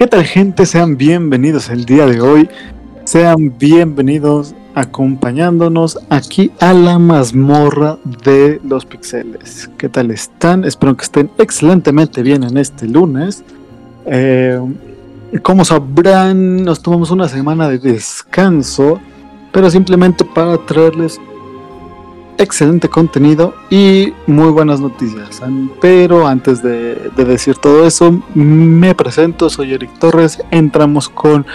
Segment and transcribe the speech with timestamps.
[0.00, 0.64] ¿Qué tal gente?
[0.64, 2.48] Sean bienvenidos el día de hoy.
[3.04, 9.68] Sean bienvenidos acompañándonos aquí a la mazmorra de los pixeles.
[9.76, 10.64] ¿Qué tal están?
[10.64, 13.44] Espero que estén excelentemente bien en este lunes.
[14.06, 14.58] Eh,
[15.42, 18.98] como sabrán, nos tomamos una semana de descanso,
[19.52, 21.20] pero simplemente para traerles
[22.40, 25.42] excelente contenido y muy buenas noticias.
[25.80, 31.46] Pero antes de, decir todo eso, me presento, soy Eric Torres, entramos con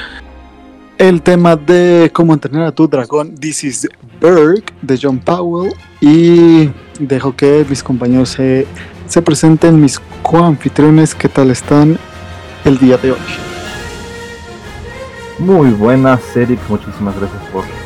[0.97, 3.89] el tema de cómo entrenar a tu dragón, This is
[4.21, 8.67] Berg, de John Powell, y dejo que mis compañeros se,
[9.07, 11.97] se presenten, mis coanfitriones, qué tal están
[12.63, 13.17] el día de hoy.
[15.39, 17.84] Muy buenas, Eric, muchísimas gracias por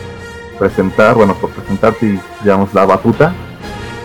[0.59, 3.33] presentar, bueno, por presentarte y digamos la batuta.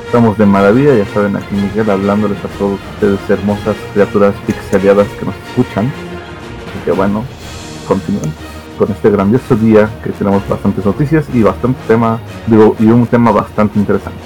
[0.07, 5.27] Estamos de maravilla, ya saben, aquí Miguel hablándoles a todos ustedes hermosas criaturas pixeleadas que
[5.27, 5.87] nos escuchan.
[5.87, 7.25] Así que bueno,
[7.89, 8.33] continuamos
[8.79, 13.33] con este grandioso día que tenemos bastantes noticias y bastante tema, digo, y un tema
[13.33, 14.19] bastante interesante.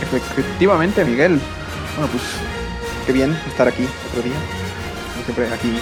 [0.00, 1.40] Efectivamente, Miguel.
[1.96, 2.22] Bueno, pues
[3.06, 4.34] qué bien estar aquí otro día.
[5.12, 5.78] Como siempre aquí.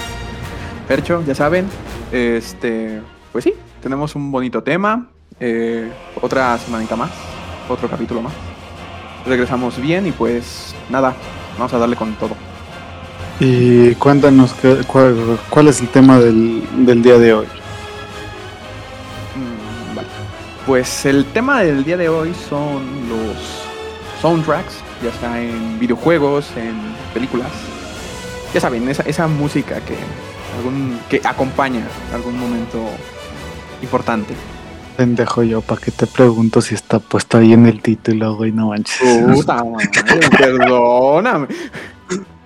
[0.89, 1.67] Percho, ya saben.
[2.11, 3.01] Este,
[3.33, 5.09] pues sí, tenemos un bonito tema.
[5.41, 7.11] Eh, otra semanita más.
[7.69, 8.33] Otro capítulo más.
[9.27, 11.15] Regresamos bien y pues nada,
[11.59, 12.35] vamos a darle con todo.
[13.41, 14.55] Y cuéntanos
[14.87, 17.47] cuál, es el tema del, día de hoy.
[19.35, 20.09] Mm, vale.
[20.67, 23.65] Pues el tema del día de hoy son los
[24.21, 26.75] soundtracks, ya sea en videojuegos, en
[27.13, 27.51] películas.
[28.55, 29.97] Ya saben, esa, esa música que,
[30.59, 31.83] algún, que acompaña
[32.13, 32.79] algún momento
[33.83, 34.35] importante.
[34.97, 38.53] Pendejo yo, ¿para qué te pregunto si está puesto ahí en el título, güey?
[38.53, 39.25] No manches.
[39.35, 39.89] Puta madre,
[40.39, 41.49] perdóname.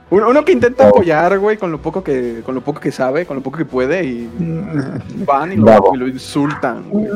[0.09, 3.37] Uno, que intenta apoyar, güey, con lo poco que, con lo poco que sabe, con
[3.37, 4.31] lo poco que puede, y
[5.27, 7.09] van y lo, insultan, güey.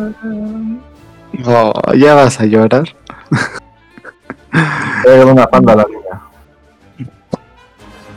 [1.47, 2.85] Oh, ya vas a llorar.
[5.25, 5.87] una panda la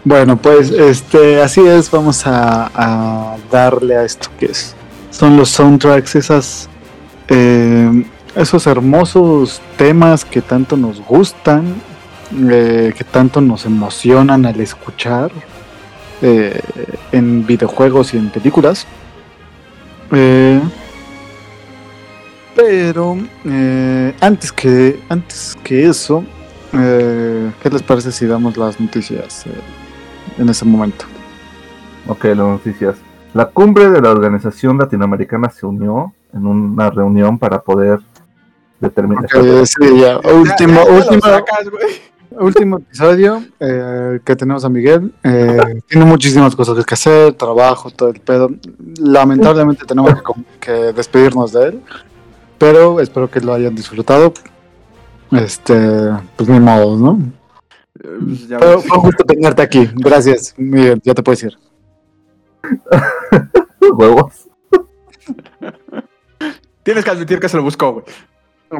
[0.03, 4.75] Bueno, pues este, así es, vamos a, a darle a esto que es
[5.13, 6.67] son los soundtracks, esas,
[7.27, 8.03] eh,
[8.35, 11.75] esos hermosos temas que tanto nos gustan,
[12.49, 15.31] eh, que tanto nos emocionan al escuchar
[16.23, 16.59] eh,
[17.11, 18.87] en videojuegos y en películas.
[22.55, 23.17] pero
[24.21, 26.23] antes que antes que eso,
[26.71, 29.45] ¿qué les parece si damos las noticias
[30.37, 31.05] en ese momento?
[32.07, 33.12] Ok, las noticias.
[33.33, 37.99] La cumbre de la Organización Latinoamericana se unió en una reunión para poder
[38.79, 39.27] determinar.
[39.65, 40.19] sí, ya.
[40.19, 40.81] Último,
[42.39, 45.13] último, episodio eh, que tenemos a Miguel.
[45.23, 48.49] Eh, tiene muchísimas cosas que hacer, trabajo, todo el pedo.
[48.99, 50.13] Lamentablemente tenemos
[50.59, 51.81] que, despedirnos de él,
[52.59, 54.31] pero espero que lo hayan disfrutado.
[55.31, 57.19] Este, pues ni modo, ¿no?
[57.99, 59.89] Pues fue un gusto tenerte aquí.
[59.95, 61.01] Gracias, Miguel.
[61.03, 61.57] Ya te puedes ir.
[63.97, 64.49] Huevos.
[66.83, 68.05] Tienes que admitir que se lo buscó, güey.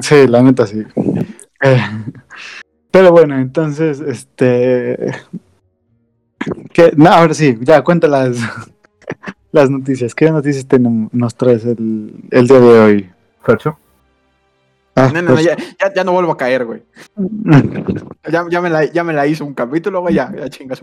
[0.01, 0.83] Sí, la neta sí.
[1.61, 1.81] Eh,
[2.91, 5.13] pero bueno, entonces, este.
[6.73, 8.37] Que, no, ahora sí, ya cuenta las,
[9.51, 10.13] las noticias.
[10.13, 13.09] ¿Qué noticias tenemos, nos traes el, el día de hoy?
[13.41, 13.77] Fercho.
[14.95, 15.57] Ah, no, no, pues ya,
[15.95, 16.83] ya, no vuelvo a caer, güey.
[18.31, 20.81] ya, ya, me la, ya me la hizo un capítulo, güey, ya, ya chingas.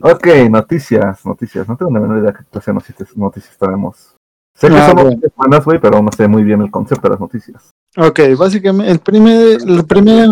[0.00, 1.68] Ok, noticias, noticias.
[1.68, 4.14] No tengo ni menor idea qué clase de noticias, noticias tenemos.
[4.54, 7.20] Sé que ah, son buenas, güey, pero no sé muy bien el concepto de las
[7.20, 7.70] noticias.
[7.96, 10.26] Ok, básicamente, el primer, la primera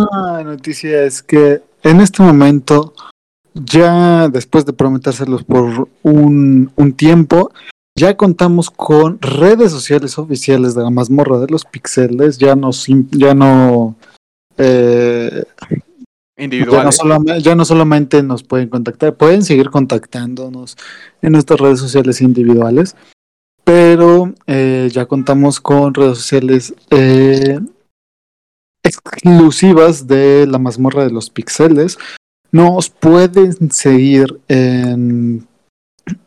[0.45, 2.93] noticia es que en este momento,
[3.55, 7.53] ya después de prometérselos por un, un tiempo,
[7.97, 12.37] ya contamos con redes sociales oficiales de la mazmorra de los pixeles.
[12.37, 12.71] Ya no,
[13.13, 13.97] ya no
[14.59, 15.45] eh,
[16.37, 20.77] ya no, solamente nos pueden contactar, pueden seguir contactándonos
[21.23, 22.95] en nuestras redes sociales individuales,
[23.65, 27.59] pero eh, ya contamos con redes sociales eh,
[28.83, 31.99] exclusivas de la mazmorra de los pixeles.
[32.53, 35.47] Nos pueden seguir en,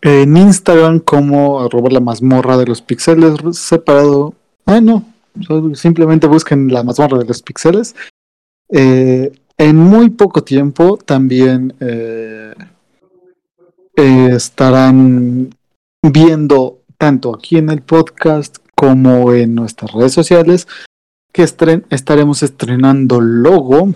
[0.02, 4.34] en Instagram como arroba la mazmorra de los pixeles separado.
[4.66, 5.06] Ah, no,
[5.76, 7.96] simplemente busquen la mazmorra de los pixeles.
[8.72, 12.56] Eh, en muy poco tiempo también eh,
[13.94, 15.54] estarán
[16.02, 20.68] viendo tanto aquí en el podcast como en nuestras redes sociales
[21.34, 23.94] que estaremos estrenando logo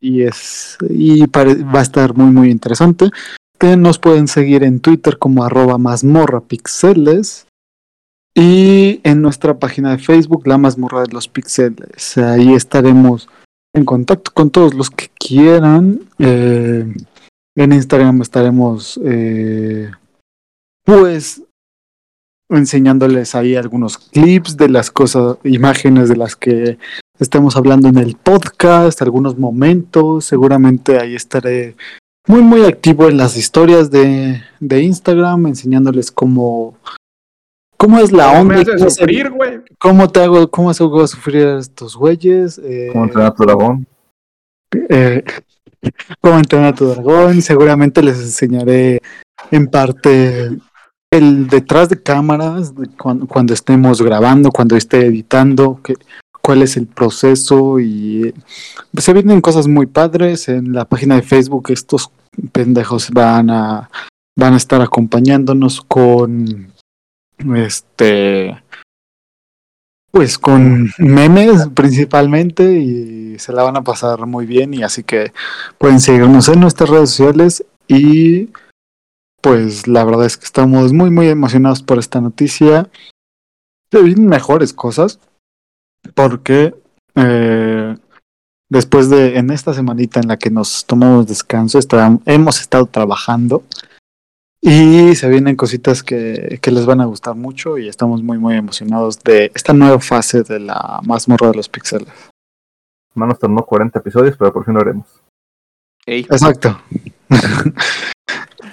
[0.00, 3.10] y es y va a estar muy muy interesante.
[3.56, 7.46] Que nos pueden seguir en Twitter como arroba mazmorra pixeles
[8.34, 12.18] y en nuestra página de Facebook La mazmorra de los pixeles.
[12.18, 13.28] Ahí estaremos
[13.74, 16.00] en contacto con todos los que quieran.
[16.18, 16.86] Eh,
[17.56, 19.90] en Instagram estaremos eh,
[20.84, 21.42] pues
[22.48, 26.78] enseñándoles ahí algunos clips de las cosas, imágenes de las que
[27.18, 31.76] estemos hablando en el podcast, algunos momentos, seguramente ahí estaré
[32.26, 36.76] muy muy activo en las historias de, de Instagram, enseñándoles cómo
[37.76, 39.32] cómo es la onda, cómo, sufrir,
[39.78, 43.86] cómo te hago, cómo hago sufrir a estos güeyes, eh, cómo entrenar tu dragón,
[44.88, 45.24] eh,
[46.20, 49.00] cómo entrenar tu dragón, seguramente les enseñaré
[49.50, 50.50] en parte
[51.10, 55.94] el detrás de cámaras, cuando, estemos grabando, cuando esté editando, que,
[56.42, 58.34] cuál es el proceso y
[58.98, 60.48] se vienen cosas muy padres.
[60.48, 61.70] En la página de Facebook.
[61.70, 62.10] Estos
[62.52, 63.90] pendejos van a
[64.36, 66.73] van a estar acompañándonos con
[67.56, 68.62] este
[70.10, 75.32] pues con memes principalmente y se la van a pasar muy bien y así que
[75.76, 78.50] pueden seguirnos en nuestras redes sociales y
[79.44, 82.88] pues la verdad es que estamos muy, muy emocionados por esta noticia.
[83.92, 85.20] Se vienen mejores cosas,
[86.14, 86.74] porque
[87.14, 87.94] eh,
[88.70, 91.78] después de, en esta semanita en la que nos tomamos descanso,
[92.24, 93.64] hemos estado trabajando
[94.66, 98.56] y se vienen cositas que, que, les van a gustar mucho y estamos muy, muy
[98.56, 102.08] emocionados de esta nueva fase de la mazmorra de los pixeles.
[103.14, 105.06] No nos tomó 40 episodios, pero por fin lo haremos.
[106.06, 106.80] Exacto.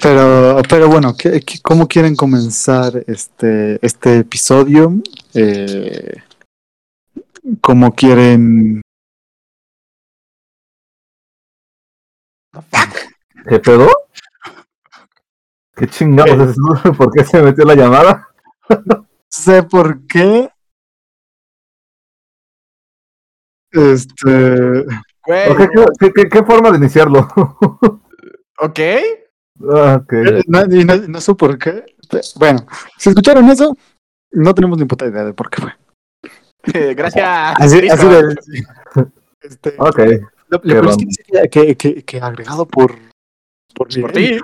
[0.02, 4.96] Pero, pero bueno, ¿qué, cómo quieren comenzar este, este episodio?
[5.36, 6.24] Eh,
[7.62, 8.82] ¿Cómo quieren...?
[13.48, 13.92] ¿Qué pedo?
[15.82, 16.94] ¿Qué chingados es eso?
[16.98, 18.28] ¿Por qué se metió la llamada?
[19.30, 20.48] sé por qué.
[23.72, 24.86] Este.
[25.26, 27.22] ¿Qué, qué, qué forma de iniciarlo?
[28.60, 28.80] ok.
[29.74, 30.66] Ah, eh, no,
[31.08, 31.84] no, sé por qué.
[32.36, 32.68] Bueno,
[33.00, 33.76] si escucharon eso,
[34.34, 36.94] no tenemos ni puta idea de por qué fue.
[36.94, 37.56] Gracias.
[37.58, 38.36] Así, así de,
[39.42, 40.00] este, ok.
[40.50, 40.62] Lo,
[41.50, 43.11] que, que, que, agregado por.
[43.74, 44.38] Por, ¿Por ti.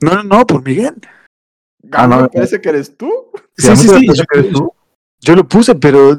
[0.00, 0.94] No, no, no, por Miguel.
[1.92, 3.10] Ah, no, me parece que eres tú.
[3.56, 4.06] Sí, sí, sí.
[4.52, 4.74] Yo,
[5.20, 6.18] yo, lo puse, pero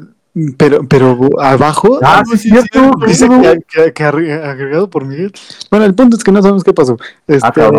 [0.58, 3.26] pero, pero abajo ah, sí, sí, cierto, dice
[3.68, 5.32] que, que, agregado por Miguel.
[5.70, 6.98] Bueno, el punto es que no sabemos qué pasó.
[7.26, 7.70] Este, ah,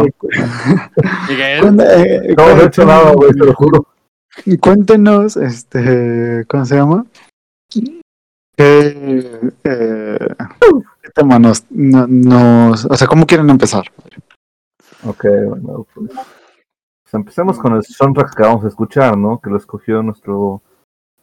[1.29, 1.79] Miguel.
[1.81, 3.85] Eh, no, no he hecho nada, güey, te lo juro.
[4.59, 7.05] Cuéntenos, este, ¿cómo se llama?
[7.69, 10.27] ¿Qué, eh,
[11.03, 13.83] qué tema nos, nos, o sea, cómo quieren empezar?
[15.03, 19.39] Ok, bueno, pues, pues empecemos con el soundtrack que vamos a escuchar, ¿no?
[19.39, 20.61] Que lo escogió nuestro,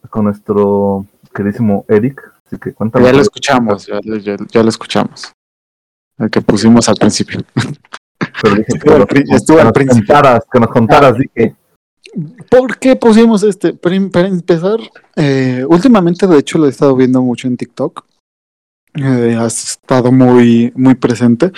[0.09, 2.21] con nuestro queridísimo Eric.
[2.45, 5.33] Así que Ya lo escuchamos, ya, ya, lo escuchamos.
[6.17, 7.41] El que pusimos al principio.
[8.41, 10.15] Pero dije que, estuvo al principio.
[10.51, 11.55] que nos contaras, dije.
[12.49, 13.73] ¿Por qué pusimos este?
[13.73, 14.79] Para, empezar,
[15.15, 18.05] eh, últimamente, de hecho, lo he estado viendo mucho en TikTok.
[18.93, 21.51] Eh, has estado muy, muy presente.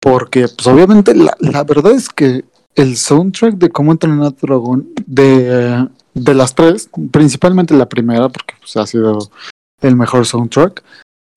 [0.00, 4.88] Porque, pues, obviamente, la, la verdad es que el soundtrack de cómo entrenar a dragón
[5.06, 9.30] de de las tres, principalmente la primera, porque pues, ha sido
[9.80, 10.82] el mejor soundtrack,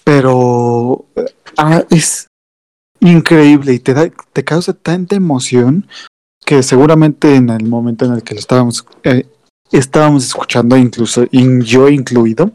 [0.03, 1.05] pero
[1.57, 2.27] ah, es
[2.99, 5.87] increíble y te, da, te causa tanta emoción
[6.45, 9.25] que seguramente en el momento en el que lo estábamos, eh,
[9.71, 12.51] estábamos escuchando, incluso yo incluido,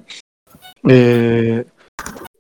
[0.86, 1.64] eh,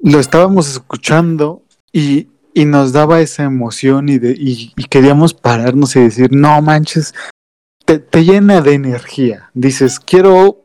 [0.00, 2.28] lo estábamos escuchando y,
[2.60, 7.14] y, nos daba esa emoción y, de, y, y, queríamos pararnos y decir, no manches,
[7.96, 9.50] te, llena de energía.
[9.54, 10.64] Dices, quiero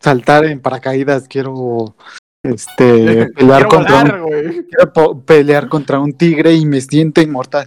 [0.00, 1.96] saltar en paracaídas, quiero
[2.42, 7.66] este pelear contra un, pelear contra un tigre y me siento inmortal.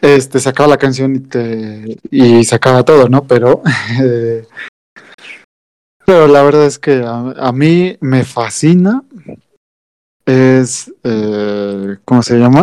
[0.00, 3.24] Este se acaba la canción y te y se acaba todo, ¿no?
[3.24, 3.62] Pero
[6.06, 9.02] pero la verdad es que a, mí me fascina.
[10.28, 12.62] Es eh, ¿cómo se llama?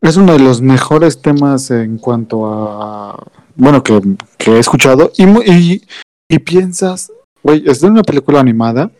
[0.00, 3.24] Es uno de los mejores temas en cuanto a
[3.54, 4.00] bueno, que,
[4.38, 5.82] que he escuchado, y, y,
[6.28, 7.12] y piensas,
[7.42, 8.90] güey, es de una película animada.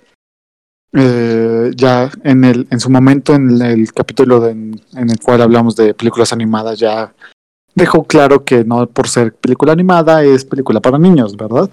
[0.93, 5.77] Eh, ya en el en su momento en el capítulo de, en, el cual hablamos
[5.77, 7.13] de películas animadas ya
[7.75, 11.71] dejó claro que no por ser película animada es película para niños, ¿verdad?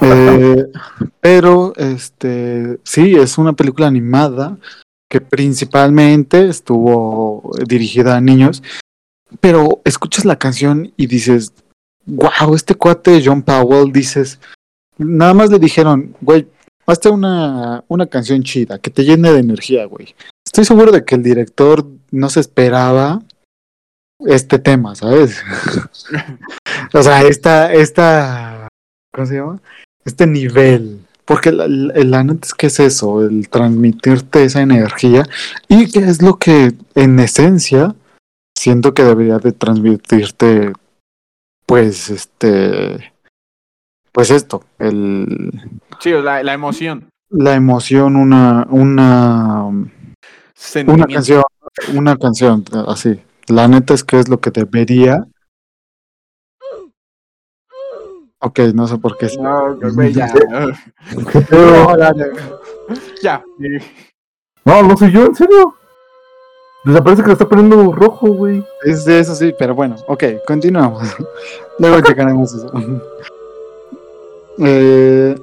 [0.00, 0.66] Eh,
[1.20, 4.58] pero este sí es una película animada
[5.08, 8.62] que principalmente estuvo dirigida a niños,
[9.40, 11.52] pero escuchas la canción y dices,
[12.06, 14.40] wow, este cuate John Powell, dices,
[14.98, 16.48] nada más le dijeron, güey,
[16.86, 20.14] hazte una, una canción chida, que te llene de energía, güey.
[20.44, 23.22] Estoy seguro de que el director no se esperaba
[24.20, 25.42] este tema, ¿sabes?
[26.94, 28.68] o sea, esta, esta,
[29.16, 29.58] ¿cómo se llama?
[30.04, 31.00] Este nivel.
[31.24, 35.24] Porque la, la, la neta es que es eso, el transmitirte esa energía
[35.66, 37.96] y que es lo que en esencia
[38.56, 40.72] siento que debería de transmitirte,
[41.66, 43.12] pues, este,
[44.12, 45.50] pues esto, el...
[45.98, 47.08] Sí, la, la emoción.
[47.28, 51.42] La emoción, una, una, una canción,
[51.92, 53.20] una canción, así.
[53.48, 55.26] La neta es que es lo que debería.
[58.46, 59.28] Ok, no sé por qué.
[59.40, 60.32] No, güey, ya.
[63.20, 63.44] ya.
[64.64, 65.74] No, no soy yo, en serio.
[66.84, 68.64] Desaparece que lo está poniendo rojo, güey.
[68.84, 71.08] Es de eso sí, pero bueno, ok, continuamos.
[71.80, 72.72] Luego checaremos eso.
[74.58, 75.34] eh,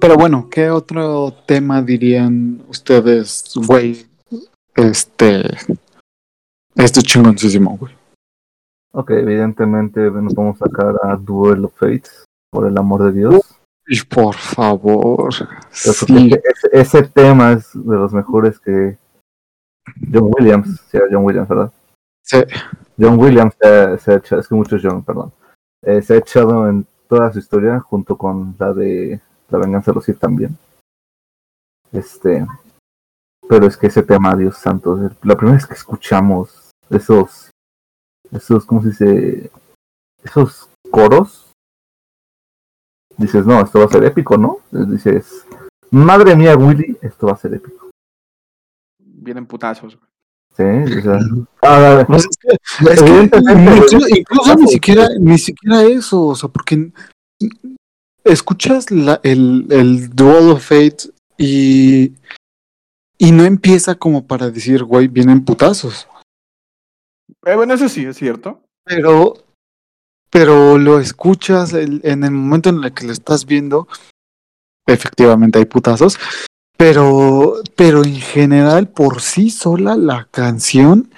[0.00, 4.04] pero bueno, ¿qué otro tema dirían ustedes, güey?
[4.74, 5.48] Este.
[6.74, 7.95] Esto es chingoncísimo, güey.
[8.98, 13.60] Ok, evidentemente nos vamos a sacar a Duel of Fates, por el amor de Dios.
[13.86, 15.34] Y por favor.
[15.70, 16.30] Sí.
[16.32, 18.96] Ese, ese, tema es de los mejores que
[20.10, 21.72] John Williams, sí, John Williams, ¿verdad?
[22.22, 22.38] Sí.
[22.98, 25.30] John Williams se, se ha echado, es que muchos John, perdón,
[25.82, 29.96] eh, se ha echado en toda su historia junto con la de La venganza de
[29.96, 30.56] los Sith también.
[31.92, 32.46] Este,
[33.46, 37.50] pero es que ese tema, Dios santo, la primera vez que escuchamos esos,
[38.32, 39.50] esos, ¿cómo se dice?
[40.22, 41.52] Esos coros,
[43.16, 44.58] dices, no, esto va a ser épico, ¿no?
[44.70, 45.44] Dices,
[45.90, 47.90] madre mía, Willy, esto va a ser épico.
[48.98, 49.98] Vienen putazos.
[50.56, 51.18] Sí, o sea,
[51.62, 56.48] ah, pues es que, es que incluso, incluso ni siquiera, ni siquiera eso, o sea,
[56.48, 56.92] porque
[58.24, 62.14] escuchas la, el, el Duel of Fate y
[63.18, 66.06] y no empieza como para decir, güey, vienen putazos.
[67.44, 68.62] Eh, bueno, eso sí, es cierto.
[68.84, 69.34] Pero,
[70.30, 73.88] pero lo escuchas el, en el momento en el que lo estás viendo,
[74.86, 76.18] efectivamente hay putazos,
[76.76, 81.10] pero, pero en general por sí sola la canción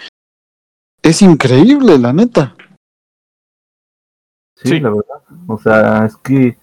[1.03, 2.57] es increíble, la neta.
[4.57, 4.81] Sí, sí.
[4.81, 5.23] la verdad.
[5.47, 6.59] O sea, es que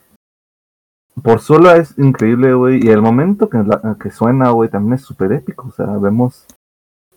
[1.24, 2.86] por solo es increíble, güey.
[2.86, 5.68] Y el momento que, la, que suena, güey, también es súper épico.
[5.68, 6.46] O sea, vemos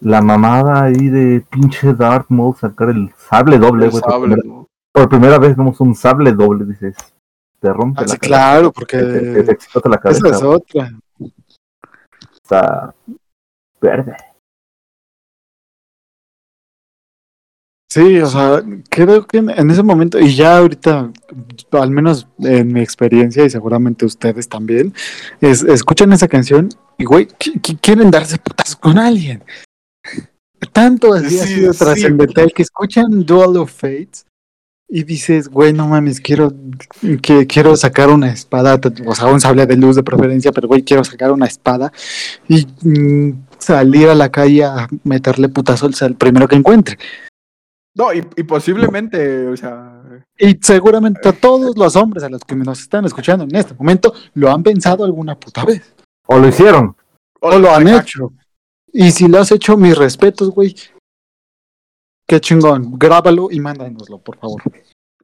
[0.00, 4.02] la mamada ahí de pinche Darth Maul sacar el sable doble, güey.
[4.02, 4.42] Por, primera,
[4.92, 6.96] por primera vez vemos un sable doble, dices.
[7.60, 10.28] Te rompe ah, la sí, claro, porque te, te, la cabeza.
[10.28, 10.92] Esa es otra.
[12.44, 12.94] Sea,
[13.80, 14.16] verde.
[17.90, 21.10] Sí, o sea, creo que en ese momento, y ya ahorita,
[21.72, 24.92] al menos en mi experiencia, y seguramente ustedes también,
[25.40, 27.26] es, escuchan esa canción y, güey,
[27.80, 29.42] quieren darse putas con alguien.
[30.72, 34.26] Tanto así sí, ha sido sí, trascendental que escuchan Duel of Fates
[34.88, 36.52] y dices, güey, no mames, quiero,
[37.20, 40.82] que, quiero sacar una espada, o sea, un sable de luz de preferencia, pero güey,
[40.82, 41.92] quiero sacar una espada
[42.48, 46.98] y mm, salir a la calle a meterle putazo al primero que encuentre.
[47.94, 50.00] No, y, y, posiblemente, o sea.
[50.38, 54.14] Y seguramente a todos los hombres a los que nos están escuchando en este momento
[54.34, 55.94] lo han pensado alguna puta vez.
[56.26, 56.96] O lo hicieron.
[57.40, 58.32] O, o lo han hecho.
[58.92, 60.74] Y si lo has hecho, mis respetos, güey.
[62.26, 62.98] Qué chingón.
[62.98, 64.62] Grábalo y mándanoslo, por favor.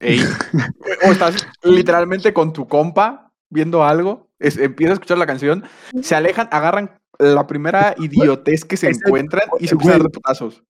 [0.00, 0.20] Ey.
[1.06, 5.64] o estás literalmente con tu compa viendo algo, es, empieza a escuchar la canción,
[6.02, 10.10] se alejan, agarran la primera idiotez que se encuentran y se empiezan a dar de
[10.10, 10.62] putazos.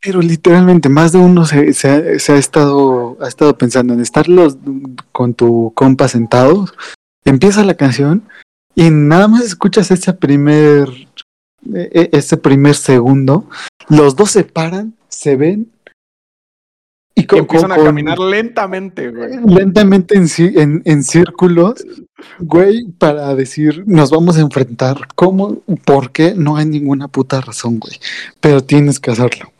[0.00, 4.28] Pero literalmente más de uno se, se, se, ha estado ha estado pensando en estar
[4.28, 4.56] los,
[5.12, 6.74] con tu compa sentados,
[7.24, 8.28] empieza la canción
[8.74, 10.88] y nada más escuchas ese primer
[11.72, 13.48] ese primer segundo,
[13.88, 15.70] los dos se paran, se ven
[17.14, 19.38] y, con, y empiezan con, a caminar lentamente, güey.
[19.46, 21.84] Lentamente en, en, en círculos,
[22.38, 25.08] güey, para decir, nos vamos a enfrentar.
[25.14, 25.60] ¿Cómo?
[25.84, 26.34] ¿Por qué?
[26.34, 27.98] No hay ninguna puta razón, güey.
[28.40, 29.52] Pero tienes que hacerlo.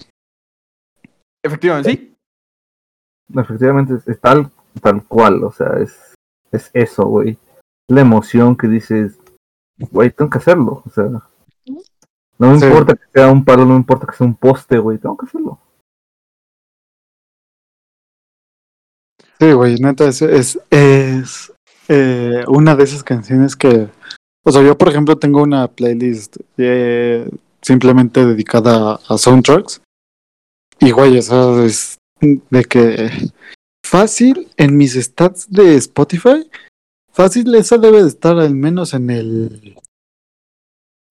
[1.43, 2.17] Efectivamente, sí.
[3.35, 6.15] Efectivamente, es, es tal, tal cual, o sea, es,
[6.53, 7.39] es eso, güey.
[7.89, 9.19] La emoción que dices,
[9.91, 11.05] güey, tengo que hacerlo, o sea.
[12.41, 12.65] No me sí.
[12.65, 15.27] importa que sea un palo, no me importa que sea un poste, güey, tengo que
[15.27, 15.61] hacerlo.
[19.39, 21.53] Sí, güey, neta, es, es, es
[21.89, 23.89] eh, una de esas canciones que
[24.45, 27.29] O sea, yo, por ejemplo, tengo una playlist eh,
[27.61, 29.83] simplemente dedicada a, a soundtracks.
[30.79, 33.11] Y, güey, eso es de que
[33.85, 36.51] fácil en mis stats de Spotify.
[37.13, 39.77] Fácil, esa debe de estar al menos en el.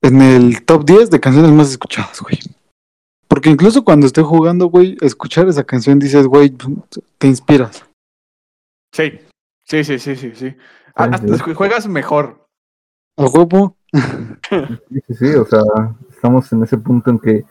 [0.01, 2.39] En el top 10 de canciones más escuchadas, güey.
[3.27, 6.55] Porque incluso cuando estoy jugando, güey, escuchar esa canción dices, güey,
[7.17, 7.85] te inspiras.
[8.93, 9.19] Sí,
[9.65, 10.31] sí, sí, sí, sí.
[10.33, 10.55] sí.
[10.95, 12.45] Ah, hasta juegas mejor.
[13.17, 13.75] A huevo.
[13.93, 15.61] Sí, sí, sí, o sea,
[16.09, 17.45] estamos en ese punto en que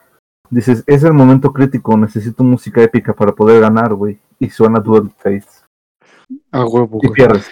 [0.50, 4.18] dices, es el momento crítico, necesito música épica para poder ganar, güey.
[4.38, 5.48] Y suena Dual Face.
[6.50, 7.12] A huevo, Y güey.
[7.16, 7.50] pierdes.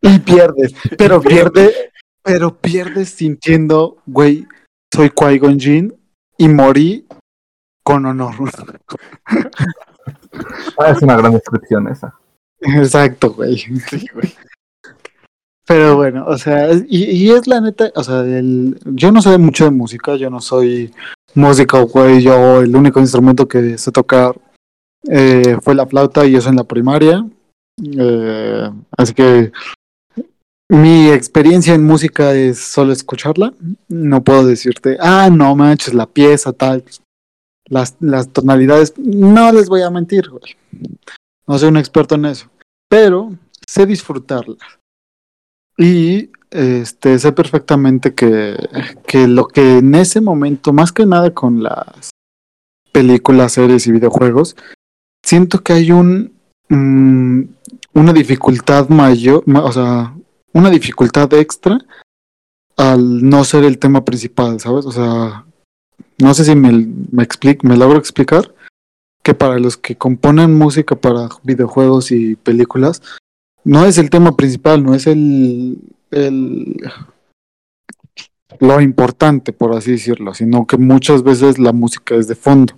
[0.00, 0.74] Y pierdes.
[0.96, 1.92] Pero pierde,
[2.28, 4.46] pero pierdes sintiendo, güey,
[4.94, 5.94] soy Qui-Gon Jinn
[6.36, 7.06] y morí
[7.82, 8.34] con honor.
[10.78, 12.14] Ah, es una gran descripción esa.
[12.60, 13.56] Exacto, güey.
[13.56, 14.34] Sí, güey.
[15.66, 19.36] Pero bueno, o sea, y, y es la neta, o sea, el, yo no sé
[19.38, 20.94] mucho de música, yo no soy
[21.34, 24.38] músico, güey, yo el único instrumento que sé tocar
[25.08, 27.26] eh, fue la flauta y eso en la primaria.
[27.82, 29.52] Eh, así que
[30.68, 33.54] mi experiencia en música es solo escucharla.
[33.88, 36.84] No puedo decirte, ah, no manches, la pieza, tal.
[37.68, 37.96] Las,
[38.32, 40.56] tonalidades, no les voy a mentir, güey.
[41.46, 42.50] No soy un experto en eso.
[42.88, 43.32] Pero
[43.66, 44.56] sé disfrutarla.
[45.76, 48.56] Y este, sé perfectamente que,
[49.06, 52.10] que lo que en ese momento, más que nada con las
[52.92, 54.56] películas, series y videojuegos,
[55.24, 56.32] siento que hay un
[56.68, 57.42] mm,
[57.94, 60.14] una dificultad mayor, ma- o sea,
[60.52, 61.78] una dificultad extra
[62.76, 64.86] al no ser el tema principal, ¿sabes?
[64.86, 65.44] O sea,
[66.18, 68.54] no sé si me, me, explico, me logro explicar
[69.22, 73.02] que para los que componen música para videojuegos y películas,
[73.64, 75.78] no es el tema principal, no es el,
[76.10, 76.76] el
[78.60, 82.74] lo importante, por así decirlo, sino que muchas veces la música es de fondo.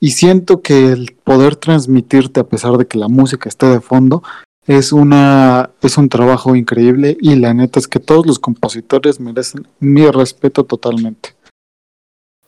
[0.00, 4.22] Y siento que el poder transmitirte a pesar de que la música esté de fondo
[4.66, 9.66] es una es un trabajo increíble y la neta es que todos los compositores merecen
[9.80, 11.34] mi respeto totalmente.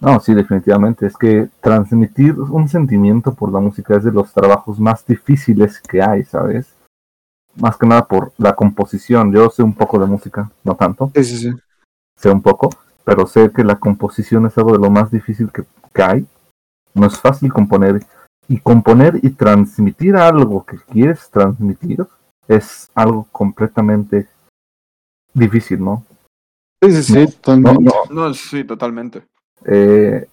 [0.00, 1.06] No, sí, definitivamente.
[1.06, 6.02] Es que transmitir un sentimiento por la música es de los trabajos más difíciles que
[6.02, 6.66] hay, ¿sabes?
[7.54, 9.32] Más que nada por la composición.
[9.32, 11.50] Yo sé un poco de música, no tanto, Sí, sí, sí.
[12.18, 12.68] sé un poco,
[13.04, 16.26] pero sé que la composición es algo de lo más difícil que, que hay.
[16.92, 18.04] No es fácil componer.
[18.48, 22.06] Y componer y transmitir algo que quieres transmitir
[22.46, 24.28] es algo completamente
[25.34, 26.04] difícil, ¿no?
[26.82, 27.84] Sí, sí, sí, No, totalmente.
[28.10, 29.24] no, No, sí, totalmente.
[29.64, 30.28] eh,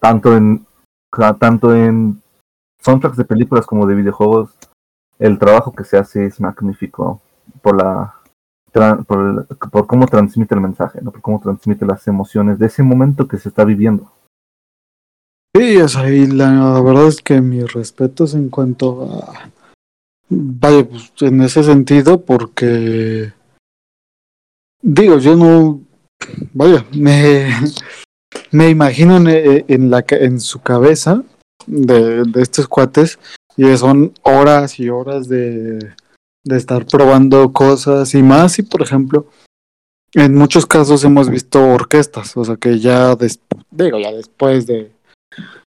[0.00, 0.66] tanto en
[1.38, 2.22] tanto en
[2.80, 4.56] soundtracks de películas como de videojuegos
[5.18, 7.20] el trabajo que se hace es magnífico
[7.60, 8.14] por la
[9.06, 11.10] por, el- por cómo transmite el mensaje ¿no?
[11.12, 14.10] por cómo transmite las emociones de ese momento que se está viviendo
[15.54, 19.50] Sí, o sea, y la verdad es que mis respetos en cuanto a...
[20.28, 23.32] Vaya, pues en ese sentido, porque...
[24.80, 25.80] Digo, yo no...
[26.54, 27.50] Vaya, me,
[28.50, 31.22] me imagino en, eh, en, la, en su cabeza
[31.66, 33.18] de, de estos cuates
[33.56, 35.78] y son horas y horas de,
[36.44, 38.58] de estar probando cosas y más.
[38.58, 39.26] Y, por ejemplo,
[40.14, 44.90] en muchos casos hemos visto orquestas, o sea, que ya, des- digo, ya después de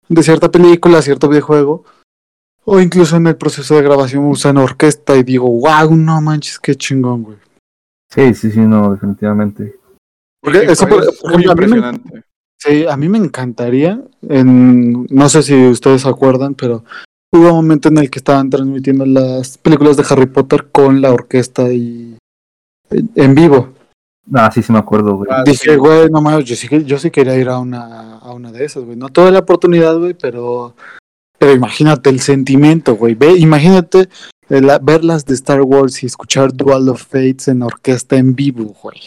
[0.09, 1.83] de cierta película, cierto videojuego,
[2.63, 6.75] o incluso en el proceso de grabación usan orquesta y digo, wow, no manches, qué
[6.75, 7.37] chingón, güey.
[8.09, 9.75] sí sí sí no definitivamente
[10.41, 12.23] Porque Sí, eso, por- es por muy ejemplo, a mí, me, impresionante.
[12.59, 16.83] sí, a mí me encantaría, en, no sé si ustedes se acuerdan, pero
[17.33, 21.11] hubo un momento en el que estaban transmitiendo las películas de Harry Potter con la
[21.13, 22.17] orquesta y
[22.89, 23.73] en, en vivo.
[24.33, 25.75] Ah sí sí me acuerdo güey Ah, Dije, sí.
[25.75, 28.65] güey, no mames, yo sí, que- yo sí quería ir a una, a una de
[28.65, 28.97] esas, güey.
[28.97, 30.75] No tuve la oportunidad, güey, pero,
[31.37, 33.13] pero imagínate el sentimiento, güey.
[33.15, 34.09] Ve, imagínate
[34.49, 38.75] eh, la- verlas de Star Wars y escuchar Dual of Fates en orquesta en vivo,
[38.81, 38.99] güey.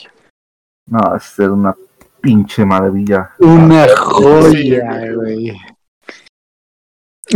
[0.86, 1.74] no es ser una
[2.20, 5.56] pinche maravilla Una joya, güey.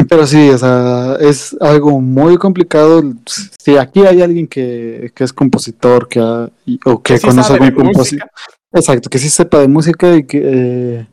[0.09, 3.03] Pero sí, o sea, es algo muy complicado.
[3.59, 7.27] Si aquí hay alguien que, que es compositor que ha- y- o que Que sí
[7.29, 8.29] conoce algún compositor.
[8.73, 11.07] Exacto, que sí sepa de música y que, eh,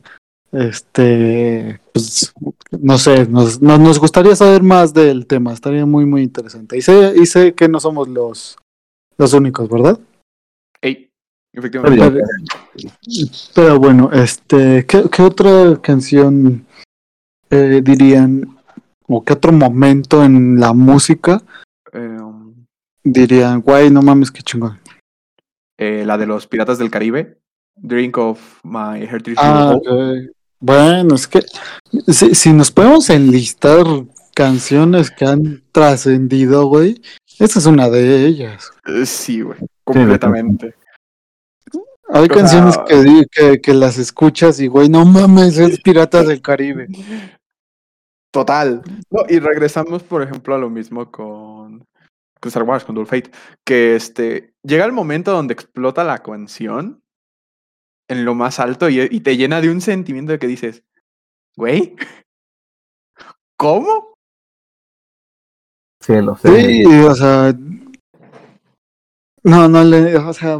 [0.52, 2.32] este, pues,
[2.70, 6.76] no sé, nos, nos, nos gustaría saber más del tema, estaría muy, muy interesante.
[6.78, 8.56] Y sé, y sé que no somos los,
[9.18, 9.98] los únicos, ¿verdad?
[10.80, 11.10] Ey,
[11.52, 12.22] efectivamente.
[13.54, 16.64] Pero bueno, este, ¿qué, qué otra canción
[17.50, 18.56] eh, dirían,
[19.12, 21.42] o qué otro momento en la música
[21.92, 22.54] Eh, um,
[23.04, 24.78] dirían, guay, no mames, qué chingón?
[25.78, 27.38] eh, la de los Piratas del Caribe,
[27.76, 29.74] Drink of My Heart is Ah.
[30.60, 31.40] Bueno, es que
[32.08, 33.84] si, si nos podemos enlistar
[34.34, 37.00] canciones que han trascendido, güey,
[37.38, 38.70] esta es una de ellas.
[38.86, 40.74] Eh, Sí, güey, completamente.
[42.12, 46.88] Hay canciones que, que, que las escuchas y, güey, no mames, es Piratas del Caribe.
[48.32, 48.82] Total.
[49.10, 51.84] No, y regresamos, por ejemplo, a lo mismo con,
[52.40, 53.30] con Star Wars, con Dual Fate,
[53.66, 57.00] que este, llega el momento donde explota la canción
[58.08, 60.84] en lo más alto y, y te llena de un sentimiento de que dices,
[61.56, 61.96] güey,
[63.56, 64.14] ¿cómo?
[66.02, 66.48] Sí, lo sé.
[66.48, 67.54] Sí, o sea.
[69.42, 70.16] No, no le.
[70.16, 70.58] O sea,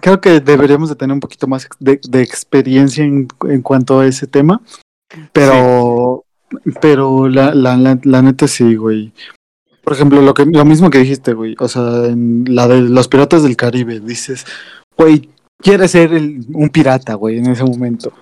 [0.00, 4.06] creo que deberíamos de tener un poquito más de, de experiencia en, en cuanto a
[4.06, 4.62] ese tema.
[5.32, 5.87] Pero.
[6.80, 9.12] Pero la, la, la, la neta sí, güey.
[9.84, 11.54] Por ejemplo, lo, que, lo mismo que dijiste, güey.
[11.58, 14.44] O sea, en la de los piratas del Caribe, dices,
[14.96, 18.12] güey, quieres ser el- un pirata, güey, en ese momento.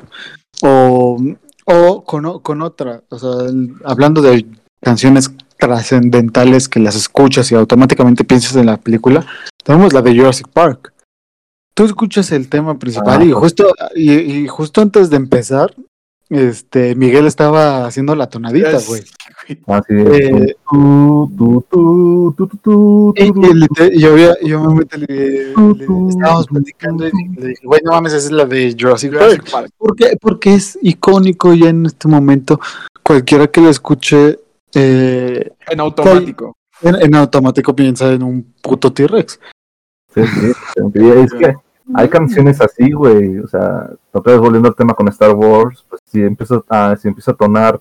[0.62, 1.16] O,
[1.64, 4.46] o con, con otra, o sea, el- hablando de
[4.80, 9.26] canciones trascendentales que las escuchas y automáticamente piensas en la película,
[9.64, 10.92] tenemos la de Jurassic Park.
[11.74, 15.74] Tú escuchas el tema principal Ah, y justo y, y justo antes de empezar,
[16.28, 19.02] este Miguel estaba haciendo la tonadita, Es- güey.
[19.66, 19.94] Así
[22.62, 27.10] tu, Y, yo, había- yo me metí, le, le- estábamos platicando y
[27.40, 29.52] le dije, güey, no mames, esa es la de Jurassic, Jurassic Park.
[29.52, 29.70] Park.
[29.78, 30.16] ¿Por qué?
[30.20, 32.58] Porque es icónico ya en este momento.
[33.02, 34.38] Cualquiera que lo escuche
[34.74, 36.56] eh, En automático.
[36.82, 39.38] en, en automático piensa en un puto T-Rex.
[40.14, 40.52] Sí, sí,
[41.08, 41.54] es que
[41.94, 43.38] hay canciones así, güey.
[43.38, 47.08] O sea, otra vez volviendo al tema con Star Wars, pues si empieza a, si
[47.08, 47.78] empieza a tonar.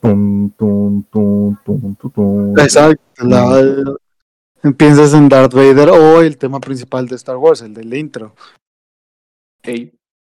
[0.00, 2.58] Tum, tum, tum, tum, tum, tum.
[2.58, 3.00] Exacto.
[3.24, 3.94] la-
[4.76, 8.34] piensas en Darth Vader o el tema principal de Star Wars, el del intro.
[9.62, 9.92] Ey.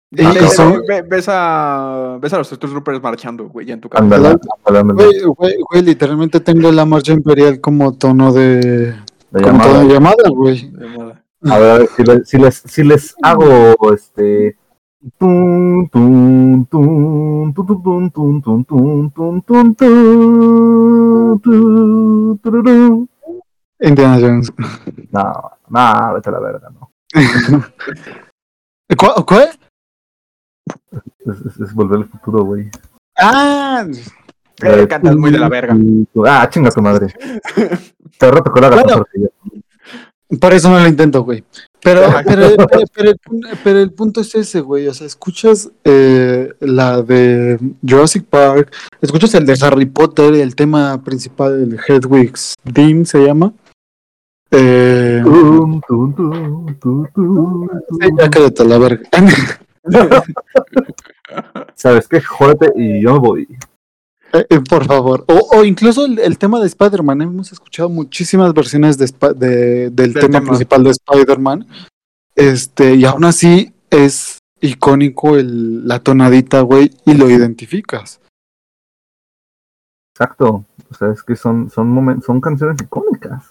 [0.10, 3.82] Y- Ve- y son- ve- ves, a, ves a los Stormtroopers marchando, güey, ya en
[3.82, 4.06] tu casa.
[4.06, 8.96] Güey, güey, güey, literalmente tengo la marcha imperial como tono de,
[9.32, 9.84] La como tono llamada.
[9.84, 10.70] de llamada, güey.
[10.72, 11.07] De.
[11.50, 14.58] A ver, si les, si les, si les hago este.
[23.80, 24.52] Indiana Jones.
[25.12, 26.92] No, no, vete a la verga, no.
[28.98, 29.26] ¿Cuál?
[29.26, 29.50] ¿Cuál?
[31.26, 32.70] Es, es, es, volver al futuro, güey.
[33.18, 33.86] Ah,
[34.90, 35.76] cantas muy de la verga.
[36.26, 37.14] Ah, chinga tu madre.
[38.18, 39.06] Te reto con la bueno,
[40.40, 41.44] por eso no lo intento, güey.
[41.82, 44.88] Pero, pero, pero, pero el, pun- pero el punto es ese, güey.
[44.88, 51.02] O sea, escuchas eh, la de Jurassic Park, escuchas el de Harry Potter, el tema
[51.04, 53.54] principal, el Hedwig's Theme se llama.
[54.52, 57.70] Eh, Tum, tum, tum, tum, tum,
[58.02, 59.02] sí, ya cállate a la verga.
[61.76, 62.22] ¿Sabes qué?
[62.22, 63.48] Jódete y yo voy.
[64.34, 65.26] Eh, eh, por favor.
[65.28, 67.22] O, o incluso el, el tema de Spider-Man.
[67.22, 69.06] Hemos escuchado muchísimas versiones de,
[69.90, 70.48] del Del tema, tema.
[70.50, 71.68] principal de Spider-Man.
[72.36, 78.20] Este, y aún así es icónico el, la tonadita, güey, y lo identificas.
[80.14, 80.66] Exacto.
[80.90, 83.44] O sea, es que son, son, momen- son canciones icónicas.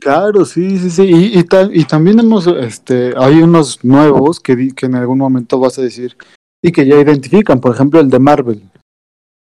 [0.00, 1.02] Claro, sí, sí, sí.
[1.04, 5.18] Y, y, ta- y también hemos, este, hay unos nuevos que, di- que en algún
[5.18, 6.16] momento vas a decir
[6.62, 7.60] y que ya identifican.
[7.60, 8.62] Por ejemplo, el de Marvel.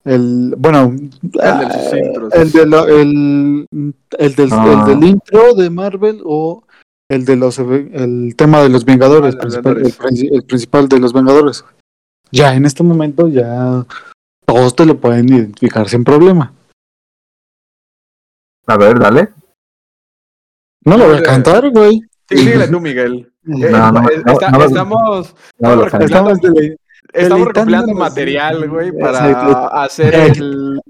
[0.05, 2.33] El, bueno, El de sus intros.
[2.33, 3.67] el, de lo- el,
[4.17, 4.85] el del, Ah.
[4.88, 6.63] el del intro de Marvel o
[7.09, 9.99] el de los el tema de los Vengadores, Ah, principal- el, Vengadores.
[9.99, 11.65] princi- el principal de los Vengadores.
[12.31, 13.85] Ya en este momento ya
[14.45, 16.53] todos te lo pueden identificar sin problema.
[18.67, 19.29] A ver, dale.
[20.85, 22.01] No lo voy a cantar, güey.
[22.29, 23.25] Sí, síguele tú, Miguel.
[23.49, 25.35] Eh, No, eh, no, no, estamos estamos
[25.99, 26.38] Estamos
[27.13, 27.97] estamos recopilando deleitándonos.
[27.99, 29.51] material, güey, Exacto.
[29.51, 30.81] para hacer el,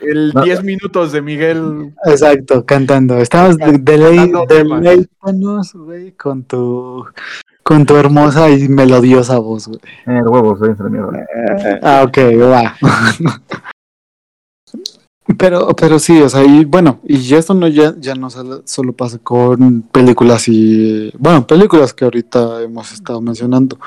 [0.00, 0.42] el No.
[0.42, 1.94] 10 minutos de Miguel.
[2.06, 3.18] Exacto, cantando.
[3.18, 4.80] Estamos de- delei- Cantando temas.
[4.82, 7.04] deleítanos, güey, con tu
[7.62, 9.78] con tu hermosa y melodiosa voz, güey.
[10.06, 11.26] Eh, huevos, la mierda.
[11.82, 12.74] Ah, ok, va.
[15.38, 18.92] Pero, pero sí, o sea, y bueno, y esto no ya, ya no solo, solo
[18.92, 23.78] pasa con películas y, bueno, películas que ahorita hemos estado mencionando.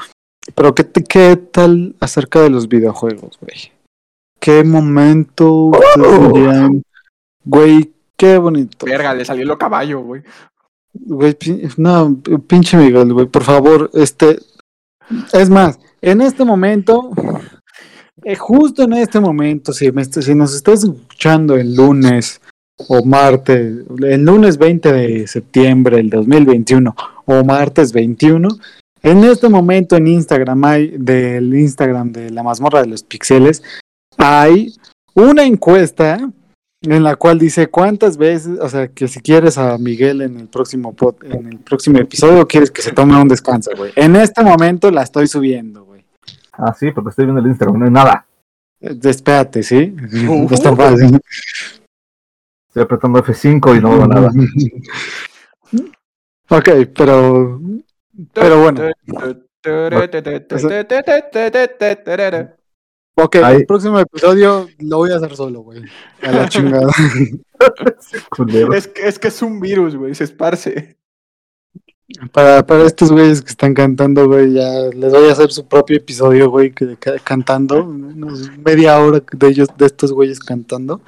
[0.55, 3.71] Pero ¿qué, te- qué tal acerca de los videojuegos, güey?
[4.39, 5.71] ¿Qué momento
[6.33, 6.83] dirían,
[7.45, 8.85] güey, qué bonito?
[8.85, 10.21] Verga, le salió lo caballo, güey.
[10.93, 11.37] Güey,
[11.77, 14.37] no, pinche Miguel, güey, por favor, este,
[15.31, 17.09] es más, en este momento,
[18.23, 22.41] eh, justo en este momento, si, me si nos estás escuchando el lunes
[22.89, 26.93] o martes, el lunes 20 de septiembre del 2021,
[27.25, 28.49] o martes 21.
[29.03, 33.61] En este momento en Instagram hay del Instagram de la mazmorra de los pixeles
[34.17, 34.73] hay
[35.15, 36.17] una encuesta
[36.81, 40.47] en la cual dice cuántas veces, o sea, que si quieres a Miguel en el
[40.47, 43.91] próximo pod- en el próximo episodio quieres que se tome un descanso, güey.
[43.95, 46.03] En este momento la estoy subiendo, güey.
[46.51, 48.25] Ah, sí, porque estoy viendo el Instagram, no hay nada.
[48.81, 49.95] Eh, Espérate, ¿sí?
[50.27, 50.47] Uh.
[50.47, 51.19] No está fácil.
[52.67, 54.31] Estoy apretando F5 y no veo nada.
[56.49, 57.61] ok, pero
[58.33, 58.91] pero bueno.
[63.15, 65.83] Ok, Ahí- el próximo episodio lo voy a hacer solo, güey.
[66.21, 66.91] A la chingada.
[68.75, 70.97] Es que, es que es un virus, güey, se esparce.
[72.31, 75.97] Para, para estos güeyes que están cantando, güey, ya les voy a hacer su propio
[75.97, 81.01] episodio, güey, que, cantando, unos media hora de ellos, de estos güeyes cantando,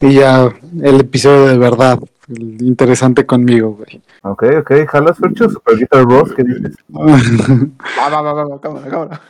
[0.00, 0.48] y ya
[0.82, 4.00] el episodio de verdad, el interesante conmigo, güey.
[4.22, 6.76] Ok, ok, jalas, Fercho, Super Guitar Bros, ¿qué dices?
[6.88, 9.20] Va, va, va, va, va, cámara, cámara.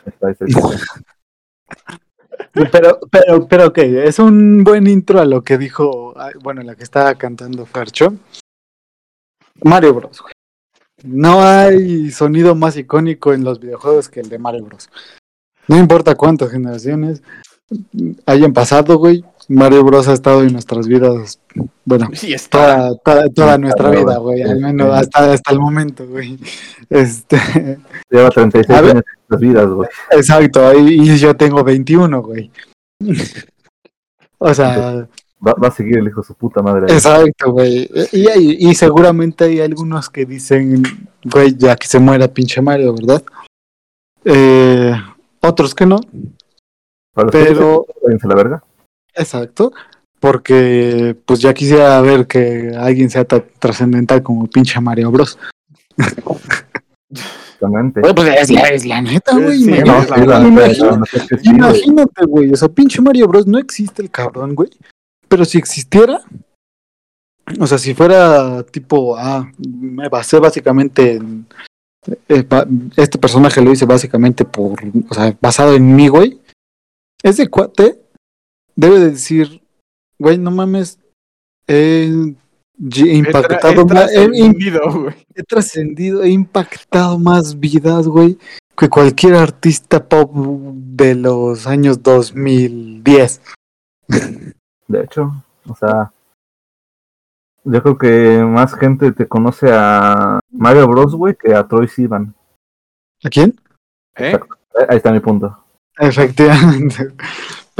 [2.71, 6.83] Pero, pero, pero, ok, es un buen intro a lo que dijo, bueno, la que
[6.83, 8.13] estaba cantando Fercho.
[9.63, 10.33] Mario Bros, güey.
[11.03, 14.89] No hay sonido más icónico en los videojuegos que el de Mario Bros.
[15.67, 17.21] No importa cuántas generaciones
[18.25, 19.23] hayan pasado, güey.
[19.49, 21.41] Mario Bros ha estado en nuestras vidas,
[21.83, 22.89] bueno, Sí, está.
[22.95, 26.37] toda, toda, toda Sí, nuestra vida, güey, al menos hasta, hasta el momento, güey.
[26.89, 27.37] Este,
[28.09, 28.91] Lleva 36 A ver.
[28.91, 29.89] años en nuestras vidas, güey.
[30.11, 32.51] exacto, y, y yo tengo 21, güey.
[34.37, 35.07] O sea,
[35.45, 36.93] Va, va a seguir el hijo de su puta madre.
[36.93, 37.89] exacto, güey.
[38.11, 40.83] Y, hay- y seguramente hay algunos que dicen,
[41.23, 43.23] güey, ya que se muera pinche Mario, ¿verdad?
[44.25, 44.93] Eh,
[45.41, 45.99] otros que no,
[47.13, 48.63] Para los que pero- dicen, a la verga.
[49.13, 49.73] Exacto.
[50.19, 55.37] Porque pues ya quisiera ver que alguien sea tan trascendental como pinche Mario Bros.
[57.09, 58.01] Exactamente.
[58.01, 59.59] Güey, pues es la, es la neta, güey.
[59.59, 60.25] Sí, imagínate.
[60.25, 60.77] No, güey.
[61.43, 63.47] Imagínate, güey, o sea, pinche Mario Bros.
[63.47, 64.69] no existe el cabrón, güey.
[65.27, 66.21] Pero si existiera,
[67.59, 71.45] o sea, si fuera tipo, ah, me basé básicamente en.
[72.27, 72.45] eh,
[72.95, 76.39] este personaje lo hice básicamente por, o sea, basado en mí, güey.
[77.21, 77.99] Ese cuate
[78.79, 79.61] debe de decir,
[80.17, 80.99] güey, no mames,
[81.67, 82.09] he
[82.77, 85.15] impactado, He más- he- he trascendido, güey.
[85.35, 88.37] he trascendido, he impactado más vidas, güey,
[88.77, 93.41] que cualquier artista pop de los años 2010.
[94.87, 96.11] De hecho, o sea,
[97.65, 102.33] yo creo que más gente te conoce a Mario Bros, güey, que a Troy Sivan.
[103.23, 103.59] ¿A quién?
[104.15, 104.39] Eh,
[104.87, 105.65] Ahí está mi punto.
[105.97, 107.09] Efectivamente.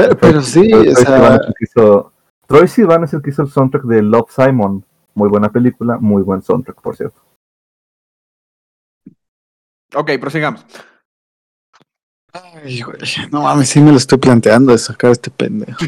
[0.02, 2.14] Pero, pero sí, Troy o sea, hizo-
[2.48, 4.86] Troy Sivan es el que hizo el soundtrack de Love Simon.
[5.14, 7.22] Muy buena película, muy buen soundtrack, por cierto.
[9.96, 10.66] Ok, prosigamos.
[12.34, 12.98] ay, güey,
[13.32, 15.80] no mames, sí me lo estoy planteando de sacar a este pendejo.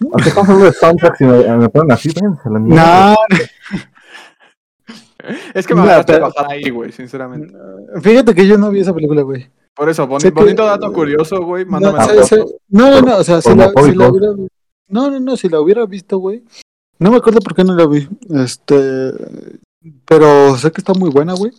[0.00, 3.10] Aunque estamos hablando de soundtrack, si me, me ponen así, váyanse a la mierda.
[3.10, 3.16] No,
[5.54, 7.52] Es que me Mira, dejaste pero- bajar ahí, güey, sinceramente.
[8.00, 9.50] fíjate que yo no vi esa película, güey.
[9.76, 11.64] Por eso, boni- que- bonito dato curioso, güey.
[11.66, 11.98] Mándame
[12.68, 14.28] No, no, no, no, o sea, si la, si la hubiera
[14.88, 16.42] No, no, no, si la hubiera visto, güey.
[16.98, 18.08] No me acuerdo por qué no la vi.
[18.34, 19.12] Este,
[20.06, 21.52] pero sé que está muy buena, güey.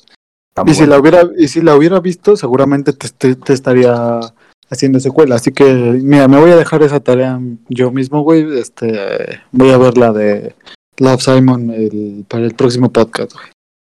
[0.50, 4.20] Está Y si la hubiera, y si la hubiera visto, seguramente te, te- te estaría
[4.70, 5.36] haciendo secuela.
[5.36, 5.64] Así que,
[6.02, 8.58] mira, me voy a dejar esa tarea yo mismo, güey.
[8.58, 10.56] Este, voy a ver la de
[10.98, 13.46] Love Simon el- para el próximo podcast, güey.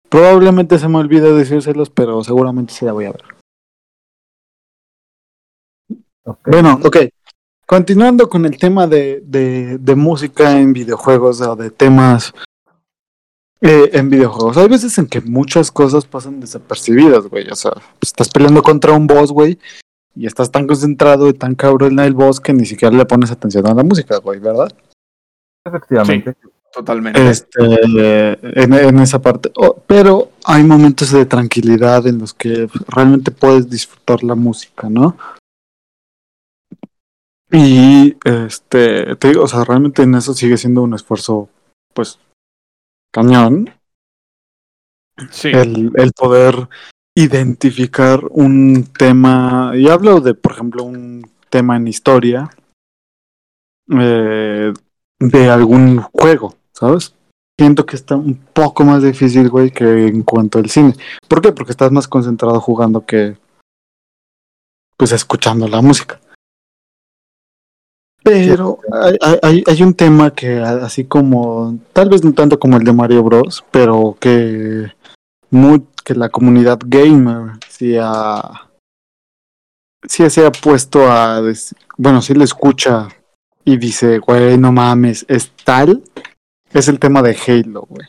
[0.09, 3.23] Probablemente se me olvide decírselos, pero seguramente sí la voy a ver.
[6.45, 6.97] Bueno, ok.
[7.65, 12.33] Continuando con el tema de, de, de música en videojuegos o de temas
[13.61, 14.57] eh, en videojuegos.
[14.57, 17.49] Hay veces en que muchas cosas pasan desapercibidas, güey.
[17.49, 19.57] O sea, estás peleando contra un boss, güey,
[20.15, 23.31] y estás tan concentrado y tan cabrón en el boss que ni siquiera le pones
[23.31, 24.71] atención a la música, güey, ¿verdad?
[25.65, 26.35] Efectivamente.
[26.73, 27.29] Totalmente.
[27.29, 27.61] Este,
[28.61, 29.51] en, en esa parte.
[29.55, 35.15] Oh, pero hay momentos de tranquilidad en los que realmente puedes disfrutar la música, ¿no?
[37.55, 41.49] Y este, te digo, o sea, realmente en eso sigue siendo un esfuerzo,
[41.93, 42.19] pues,
[43.13, 43.69] cañón,
[45.29, 45.49] Sí.
[45.49, 46.67] el, el poder
[47.15, 52.49] identificar un tema, y hablo de, por ejemplo, un tema en historia
[53.91, 54.73] eh,
[55.19, 57.13] de algún juego, ¿sabes?
[57.59, 60.95] Siento que está un poco más difícil, güey, que en cuanto al cine.
[61.27, 61.51] ¿Por qué?
[61.51, 63.37] Porque estás más concentrado jugando que,
[64.97, 66.19] pues, escuchando la música.
[68.23, 72.83] Pero hay, hay- hay, un tema que así como, tal vez no tanto como el
[72.83, 74.91] de Mario Bros, pero que
[75.51, 78.69] mu- que la comunidad gamer sí ha,
[80.07, 81.41] sí se ha puesto a,
[81.97, 83.09] bueno, sí le escucha
[83.65, 86.01] y dice, güey, no mames, es tal,
[86.71, 88.07] es el tema de Halo, güey.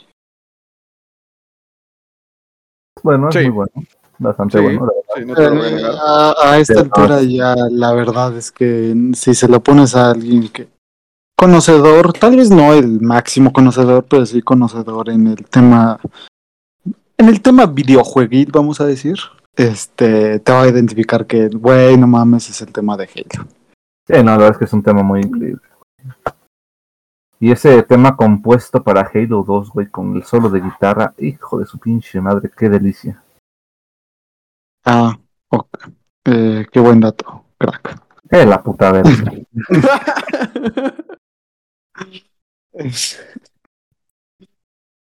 [3.03, 3.41] Bueno, es Sí.
[3.43, 3.73] muy bueno.
[4.19, 4.65] Bastante Sí.
[4.65, 4.87] bueno.
[4.87, 5.03] la verdad.
[5.17, 8.53] Sí, no te lo voy a Eh, a, a esta altura ya la verdad es
[8.53, 10.69] que si se lo pones a alguien que
[11.37, 15.99] conocedor, tal vez no el máximo conocedor, pero sí conocedor en el tema
[17.17, 19.17] en el tema videojueguil, vamos a decir,
[19.57, 23.49] este te va a identificar que güey, no mames, es el tema de Halo.
[24.07, 25.63] Sí, no, la verdad es que es un tema muy increíble.
[27.41, 31.67] Y ese tema compuesto para Halo 2, güey, con el solo de guitarra, hijo de
[31.67, 33.23] su pinche madre, qué delicia.
[34.85, 35.19] Ah,
[35.49, 35.69] ok.
[36.27, 38.01] Eh, qué buen dato, crack.
[38.31, 39.33] Eh, la puta verga.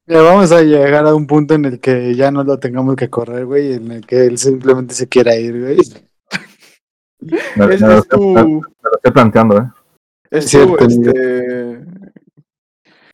[0.06, 3.08] Ya vamos a llegar a un punto en el que ya no lo tengamos que
[3.08, 5.78] correr, güey, en el que él simplemente se quiera ir, güey.
[7.20, 9.70] Me, me es, lo es estoy, tu, me lo estoy planteando, ¿eh?
[10.30, 11.84] es Cierto, este,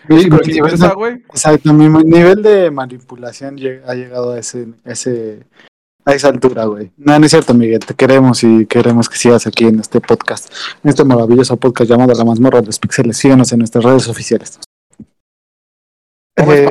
[0.08, 1.14] con nivel güey.
[1.28, 5.46] Exacto, mi nivel de manipulación lleg- ha llegado a ese, ese,
[6.10, 6.92] a esa altura, güey.
[6.96, 10.52] No, no es cierto, Miguel, te queremos y queremos que sigas aquí en este podcast,
[10.82, 13.16] en este maravilloso podcast llamado La Mazmorra de los Pixeles.
[13.16, 14.58] Síganos en nuestras redes oficiales.
[16.36, 16.68] Eh,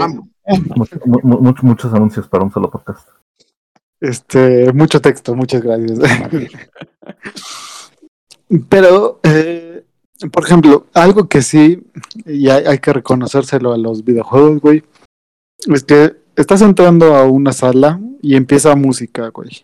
[1.23, 3.07] muchos anuncios para un solo podcast.
[3.99, 5.99] Este, mucho texto, muchas gracias.
[8.69, 9.83] Pero, eh,
[10.31, 11.85] por ejemplo, algo que sí,
[12.25, 14.83] y hay, hay que reconocérselo a los videojuegos, güey,
[15.67, 19.61] es que estás entrando a una sala y empieza música, güey.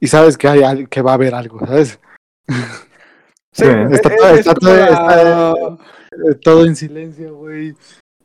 [0.00, 1.98] Y sabes que hay al- que va a haber algo, ¿sabes?
[3.52, 3.66] Sí, Sí.
[3.66, 5.54] es- Está es- todo- está todo- la- está-
[6.12, 7.74] Eh, Todo en silencio, güey.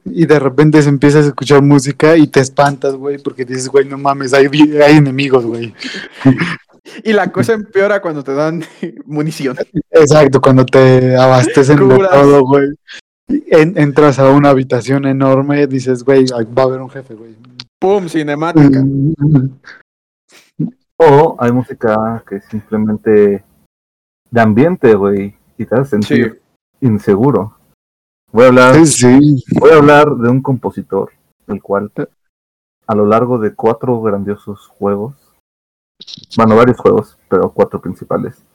[0.05, 3.85] Y de repente se empieza a escuchar música y te espantas, güey, porque dices, güey,
[3.85, 4.47] no mames, hay,
[4.89, 5.73] enemigos, güey.
[7.03, 8.63] Y la cosa empeora cuando te dan
[9.05, 9.57] munición.
[9.89, 12.11] Exacto, cuando te abastecen de Curas.
[12.11, 12.67] todo, güey.
[13.27, 17.35] En- entras a una habitación enorme, dices, güey, va a haber un jefe, güey.
[17.79, 18.07] ¡Pum!
[18.07, 18.83] Cinemática.
[20.97, 23.43] O hay música que es simplemente
[24.31, 26.41] de ambiente, güey, y te hace sentir
[26.79, 27.57] inseguro.
[28.31, 29.43] Voy a hablar, Sí, sí.
[29.59, 31.11] voy a hablar de un compositor,
[31.47, 31.91] el cual
[32.87, 35.33] a lo largo de cuatro grandiosos juegos,
[36.37, 38.45] bueno, varios juegos, pero cuatro principales,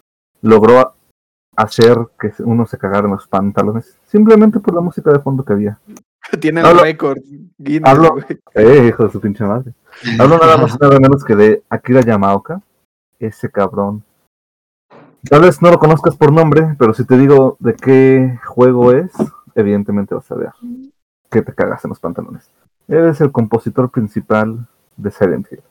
[0.41, 0.95] logró
[1.62, 5.53] hacer que uno se cagara en los pantalones simplemente por la música de fondo que
[5.53, 5.79] había.
[6.40, 7.18] Tiene el récord.
[7.83, 8.16] Hablo-.
[8.55, 9.73] Eh, hijo de su pinche madre.
[10.18, 12.61] Hablo nada más nada menos que de Akira Yamaoka.
[13.18, 14.05] Ese cabrón.
[15.29, 19.12] Tal vez no lo conozcas por nombre, pero si te digo de qué juego es,
[19.55, 20.53] evidentemente vas a ver
[21.31, 22.51] que te cagas en los pantalones.
[22.88, 25.62] Él es el compositor principal de Silent Hill.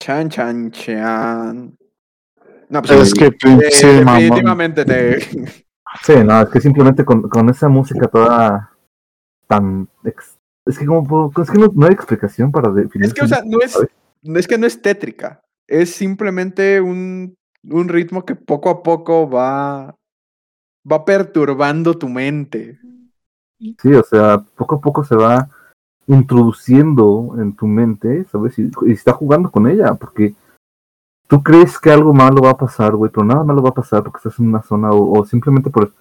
[0.00, 1.78] Chan, chan, chan.
[2.70, 3.30] No, pues Es que,
[3.70, 5.18] sí, definitivamente te.
[6.02, 8.72] Sí, no, es que simplemente con, con esa música toda
[9.46, 9.88] tan...
[10.04, 13.06] ex- Es que como puedo- es que no, no hay explicación para definir.
[13.06, 13.76] Es que, o sea, no es,
[14.22, 15.40] no es que no es tétrica.
[15.66, 19.94] Es simplemente un, un ritmo que poco a poco va,
[20.90, 22.78] va perturbando tu mente.
[23.58, 25.48] Sí, o sea, poco a poco se va
[26.06, 28.58] introduciendo en tu mente, ¿sabes?
[28.58, 30.34] Y, y está jugando con ella, porque
[31.28, 34.02] tú crees que algo malo va a pasar, güey, pero nada malo va a pasar
[34.02, 35.92] porque estás en una zona o, o simplemente por,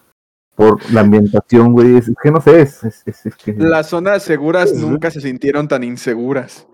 [0.56, 1.98] por la ambientación, güey.
[1.98, 5.22] Es, es que no sé, es, es, es- es que Las zonas seguras nunca se
[5.22, 6.66] sintieron tan inseguras.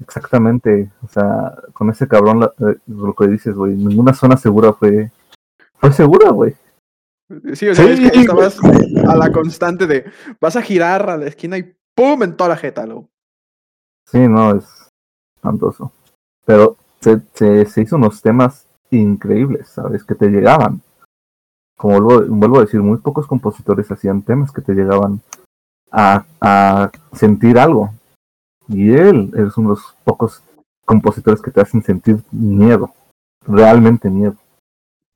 [0.00, 4.72] exactamente, o sea, con ese cabrón, la- eh, lo que dices, güey, ninguna zona segura
[4.72, 5.10] fue,
[5.78, 6.54] fue segura, güey.
[7.54, 8.56] Sí, o sea, es que estabas
[9.08, 10.04] a la constante de
[10.40, 12.22] vas a girar a la esquina y ¡pum!
[12.22, 13.08] en toda la jeta, lo.
[14.06, 14.64] Sí, no, es
[15.34, 15.90] espantoso.
[16.44, 20.04] Pero se, se, se hizo unos temas increíbles, ¿sabes?
[20.04, 20.80] Que te llegaban.
[21.76, 25.20] Como vuelvo, vuelvo a decir, muy pocos compositores hacían temas que te llegaban
[25.90, 27.92] a, a sentir algo.
[28.68, 30.42] Y él es uno de los pocos
[30.84, 32.92] compositores que te hacen sentir miedo.
[33.46, 34.36] Realmente miedo.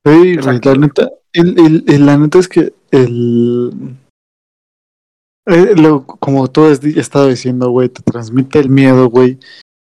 [0.05, 3.97] Sí, la neta, el, el- el- la neta es que el,
[5.47, 9.39] eh, lo- como tú has estado diciendo, güey, te transmite el miedo, güey,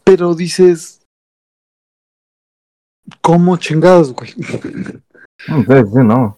[0.03, 1.01] pero dices,
[3.21, 4.31] ¿cómo chingados, güey?
[5.47, 6.37] Mm, Sí, sí, no.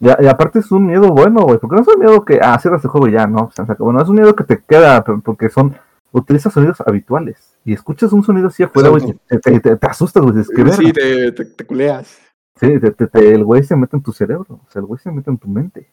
[0.00, 2.82] Y, aparte es un miedo bueno, güey, porque no es un miedo que, ah, cierras
[2.84, 3.44] el juego y ya, no.
[3.44, 3.92] O sea, se acabó.
[3.92, 5.76] no, es un miedo que te queda, porque son,
[6.10, 7.56] utilizas sonidos habituales.
[7.64, 10.76] Y escuchas un sonido así afuera, güey, te, te, te- te asustas, güey, ¿qué verga?
[10.76, 12.18] Sí, te, te, te culeas.
[12.58, 14.98] Sí, te- te- te- el güey se mete en tu cerebro, o sea, el güey
[15.00, 15.88] se mete en tu mente.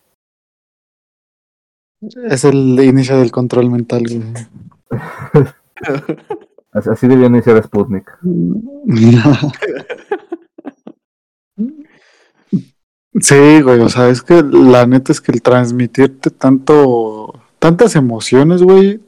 [2.26, 4.24] Es el inicio del control mental, güey.
[6.72, 8.06] Así, así debía iniciar Sputnik.
[13.14, 18.62] Sí, güey, o sea, es que la neta es que el transmitirte tanto, tantas emociones,
[18.62, 19.00] güey,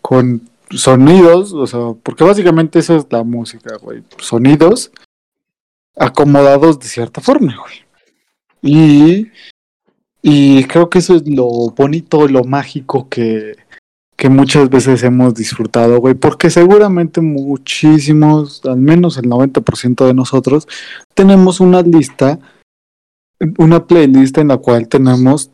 [0.00, 4.92] con sonidos, o sea, porque básicamente eso es la música, güey, sonidos
[5.96, 7.82] acomodados de cierta forma, güey.
[8.62, 9.30] Y,
[10.22, 13.56] y creo que eso es lo bonito, lo mágico que,
[14.16, 20.68] que muchas veces hemos disfrutado, güey, porque seguramente muchísimos, al menos el 90% de nosotros,
[21.14, 22.38] tenemos una lista
[23.58, 25.50] una playlist en la cual tenemos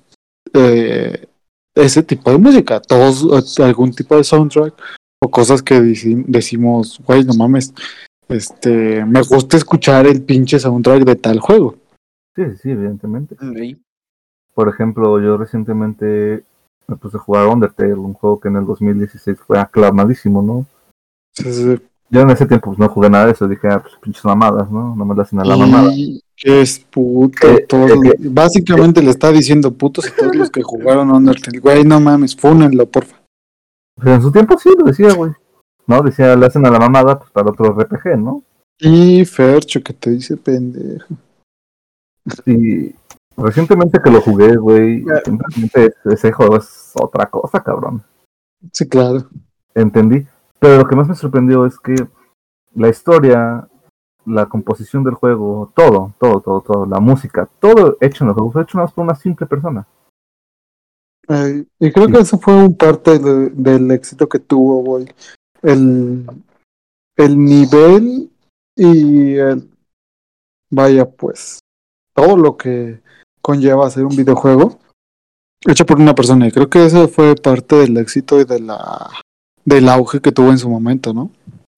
[0.53, 1.27] eh,
[1.75, 4.75] ese tipo de música, todos eh, algún tipo de soundtrack
[5.23, 7.73] o cosas que deci- decimos, güey, no mames,
[8.29, 11.77] este, me gusta escuchar el pinche soundtrack de tal juego.
[12.37, 13.37] Sí, sí, evidentemente.
[13.41, 13.77] Ahí.
[14.55, 16.45] Por ejemplo, yo recientemente
[16.87, 20.67] me puse a jugar Undertale, un juego que en el 2016 fue aclamadísimo, ¿no?
[21.37, 21.81] Entonces,
[22.11, 24.71] Yo en ese tiempo pues, no jugué nada de eso, dije, ah, pues pinches mamadas,
[24.71, 24.97] ¿no?
[24.97, 25.91] No me la hacen a la mamada.
[26.41, 31.59] Que es puto, todo- básicamente le está diciendo putos a todos los que jugaron Undertale,
[31.59, 33.17] güey, no mames, fúnenlo, porfa.
[33.97, 35.33] Pues en su tiempo sí lo decía, güey.
[35.87, 38.43] No, decía, le hacen a la mamada pues, para otro RPG, ¿no?
[38.79, 41.07] Y Fercho que te dice pendejo.
[42.47, 42.95] Y
[43.37, 48.03] recientemente que lo jugué, güey, simplemente ese juego es otra cosa, cabrón.
[48.73, 49.29] Sí, claro.
[49.75, 50.27] Entendí.
[50.61, 51.95] Pero lo que más me sorprendió es que
[52.75, 53.67] la historia,
[54.29, 58.53] la composición del juego, todo, todo, todo, todo, la música, todo hecho en el juego
[58.53, 59.87] fue hecho nada más por una simple persona.
[61.79, 65.07] Y creo que eso fue un parte de- del éxito que tuvo, güey.
[65.61, 66.25] El,
[67.17, 68.31] el nivel
[68.75, 69.69] y el.
[70.71, 71.59] Vaya, pues.
[72.15, 73.01] Todo lo que
[73.43, 74.79] conlleva hacer un videojuego
[75.67, 76.47] hecho por una persona.
[76.47, 79.11] Y creo que eso fue parte del éxito y de la
[79.65, 81.31] del auge que tuvo en su momento, ¿no?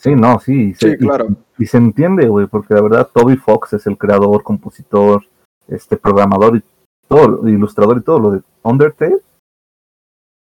[0.03, 0.73] Sí, no, sí.
[0.75, 1.29] Sí, se- claro.
[1.59, 5.23] Y, y se entiende, güey, porque la verdad Toby Fox es el creador, compositor,
[5.69, 6.63] este programador y
[7.07, 9.19] todo, ilustrador y todo lo de Undertale.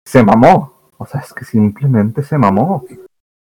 [0.06, 0.74] Se mamó.
[0.97, 2.86] O sea, es que simplemente se mamó.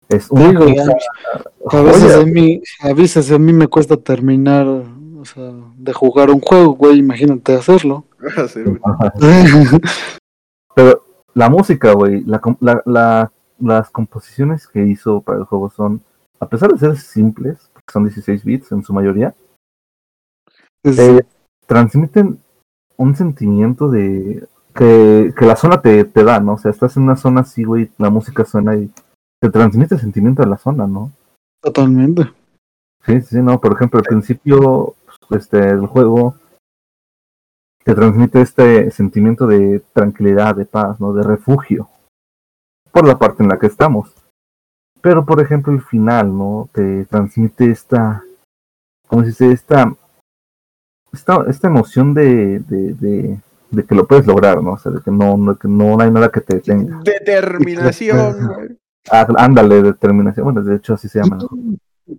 [0.09, 4.67] Es una Digo, cosa- A veces a mí, a veces a mí me cuesta terminar,
[4.67, 8.03] o sea, de jugar un juego, güey, imagínate hacerlo.
[8.37, 8.79] Va a ser un-
[10.75, 11.03] Pero
[11.33, 16.01] la música, güey, la, com- la- la- las composiciones que hizo para el juego son,
[16.39, 19.33] a pesar de ser simples, porque son 16 bits en su mayoría,
[20.83, 21.21] eh,
[21.65, 22.39] transmiten
[22.97, 26.53] un sentimiento de que, que la zona te, te da, ¿no?
[26.53, 28.91] O sea, estás en una zona así, güey, la música suena y
[29.41, 31.11] te transmite el sentimiento de la zona, ¿no?
[31.61, 32.31] Totalmente.
[33.05, 34.95] Sí, sí, no, por ejemplo, al principio
[35.27, 36.35] pues, este, del juego
[37.83, 41.13] te transmite este sentimiento de tranquilidad, de paz, ¿no?
[41.13, 41.87] De refugio,
[42.95, 44.13] por la parte en la que estamos.
[45.01, 46.69] Pero, por ejemplo, el final, ¿no?
[46.71, 48.23] Te transmite esta,
[49.05, 49.51] ¿cómo se dice?
[49.51, 49.93] Esta,
[51.11, 53.39] esta, esta emoción de, de, de,
[53.69, 54.71] de que lo puedes lograr, ¿no?
[54.71, 57.01] O sea, de que no, no, que no hay nada que te detenga.
[57.03, 58.77] Determinación.
[59.11, 60.45] Ah, ándale, determinación.
[60.45, 61.39] Bueno, de hecho así se llama.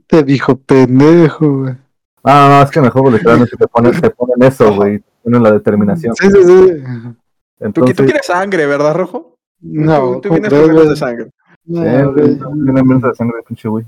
[0.07, 1.75] Te dijo pendejo, güey.
[2.23, 4.99] Ah, no, es que en el juego literalmente te ponen, te ponen eso, güey.
[4.99, 6.15] Te ponen la determinación.
[6.17, 6.83] Sí, sí, sí.
[6.83, 9.36] Tú, Entonces, tú quieres sangre, ¿verdad, Rojo?
[9.61, 11.31] No, tú, vienes con de sangre.
[11.65, 13.85] No, eh, de sangre, pinche güey.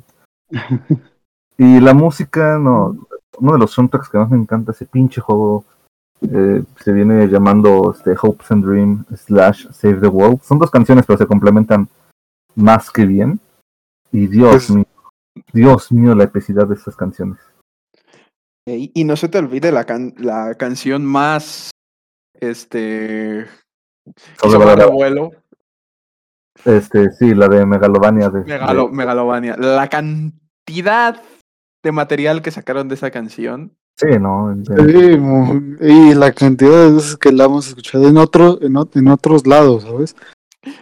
[1.57, 2.97] Y la música, no.
[3.39, 5.65] Uno de los soundtracks que más me encanta, ese pinche juego,
[6.23, 10.41] eh, se viene llamando este, Hopes and Dream slash Save the World.
[10.43, 11.89] Son dos canciones, pero se complementan
[12.57, 13.39] más que bien.
[14.11, 14.87] Y Dios Pues- mío,
[15.53, 17.39] Dios mío, la epicidad de estas canciones.
[18.67, 21.71] Y, y no se te olvide la, can- la canción más.
[22.41, 23.47] Este.
[24.07, 24.91] hizo Sobrevalorada.
[26.65, 28.29] Este, sí, la de Megalovania.
[28.31, 29.57] De, Megalo- Megalovania.
[29.57, 31.23] La cantidad
[31.83, 33.77] de material que sacaron de esa canción.
[33.97, 34.55] sí, ¿no?
[34.65, 35.19] Sí,
[35.81, 39.85] y la cantidad de veces que la hemos escuchado en otro, en, en otros lados,
[39.85, 40.17] ¿sabes?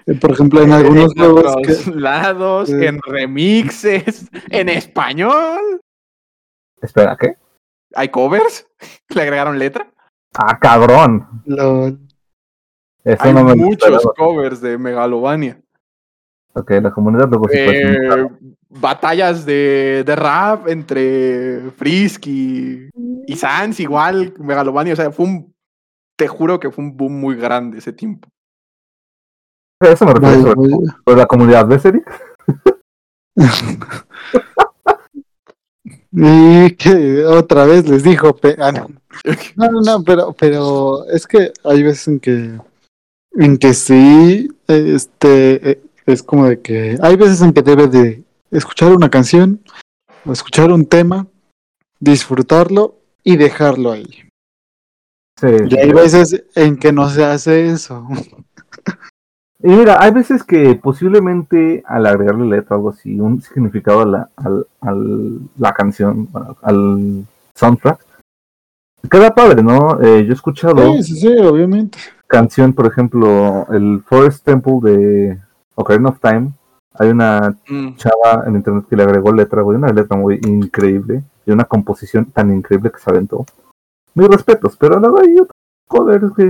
[0.07, 5.81] Eh, Por ejemplo, en algunos en otros que lados, en remixes, en español.
[6.81, 7.35] Espera, ¿qué?
[7.95, 8.67] ¿Hay covers?
[9.15, 9.87] ¿Le agregaron letra?
[10.35, 11.43] Ah, cabrón.
[11.45, 11.89] lo-
[13.05, 14.15] Eso Hay no me muchos esperaba.
[14.17, 15.61] covers de Megalovania.
[16.59, 18.29] Ok, la comunidad luego ser- Eh,
[18.71, 22.89] batallas de, de rap entre Frisk y,
[23.27, 24.95] y Sans, igual, Megalovania.
[24.95, 25.55] O sea, fue un.
[26.19, 28.29] Te juro que fue un boom muy grande ese tiempo.
[29.81, 30.55] Eso me refiero
[31.05, 32.05] sobre la comunidad, ¿ves, Eric?
[36.13, 38.87] Y que otra vez les dijo, pe- ah, no.
[39.57, 42.59] no, no, no, pero, pero es que hay veces en que,
[43.33, 48.25] en que sí, este, eh, es como de que hay veces en que debes de
[48.51, 49.61] escuchar una canción
[50.25, 51.27] o escuchar un tema,
[52.01, 54.07] disfrutarlo y dejarlo ahí.
[55.39, 58.07] Sí, Y hay veces en que no se hace eso.
[59.63, 64.07] Y mira, hay veces que posiblemente al agregarle letra o algo así, un significado a
[64.07, 66.29] la, al, al- la canción,
[66.63, 67.99] al soundtrack,
[69.11, 70.01] queda padre, ¿no?
[70.03, 71.99] Eh, yo he escuchado Sí, sí, sí, obviamente.
[72.27, 75.39] canción, por ejemplo, el Forest Temple de
[75.77, 76.53] Ocarina of Time.
[76.99, 81.23] Hay una Mm, chava en internet que le agregó letra, güey, una letra muy increíble
[81.45, 83.45] y una composición tan increíble que se aventó.
[84.15, 85.53] Mis respetos, pero luego hay otros
[85.87, 86.45] covers que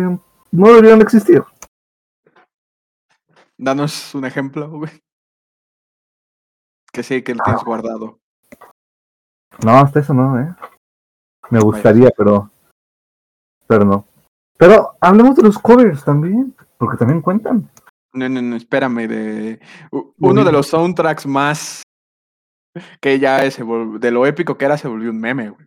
[0.53, 1.43] no deberían existir.
[3.59, 4.93] Danos un ejemplo, güey.
[6.93, 8.19] Que sí, que lo tienes guardado.
[9.65, 10.55] No, hasta eso no, ¿eh?
[11.51, 12.51] Me gustaría, pero.
[13.67, 14.07] Pero no.
[14.59, 17.69] Pero hablemos de los covers también, porque también cuentan.
[18.17, 19.07] No, no, no, espérame.
[19.09, 19.61] De...
[20.19, 21.83] Uno de los soundtracks más
[23.01, 25.67] que ya se vol- de lo épico que era se volvió un meme, güey.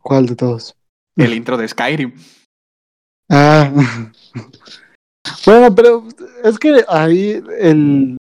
[0.00, 0.76] ¿Cuál de todos?
[1.16, 2.14] El intro de Skyrim.
[3.30, 3.72] Ah.
[5.46, 6.06] Bueno, pero
[6.42, 8.18] es que ahí el,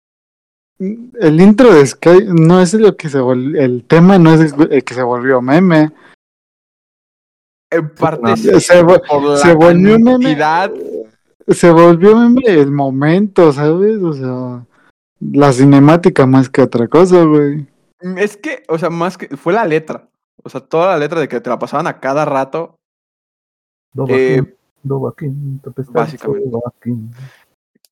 [0.79, 4.83] el intro de Sky no es lo que se volvió, el tema no es el
[4.83, 5.91] que se volvió meme.
[7.71, 8.35] En parte No.
[8.37, 8.81] sí, Se, se
[9.53, 10.35] volvió meme.
[11.47, 14.01] Se volvió meme el momento, ¿sabes?
[14.01, 14.65] O sea,
[15.19, 17.67] la cinemática más que otra cosa, güey.
[18.17, 20.09] Es que, o sea, más que fue la letra.
[20.43, 22.75] O sea, toda la letra de que te la pasaban a cada rato.
[24.07, 24.43] Eh,
[25.63, 26.49] Tempestad, básicamente.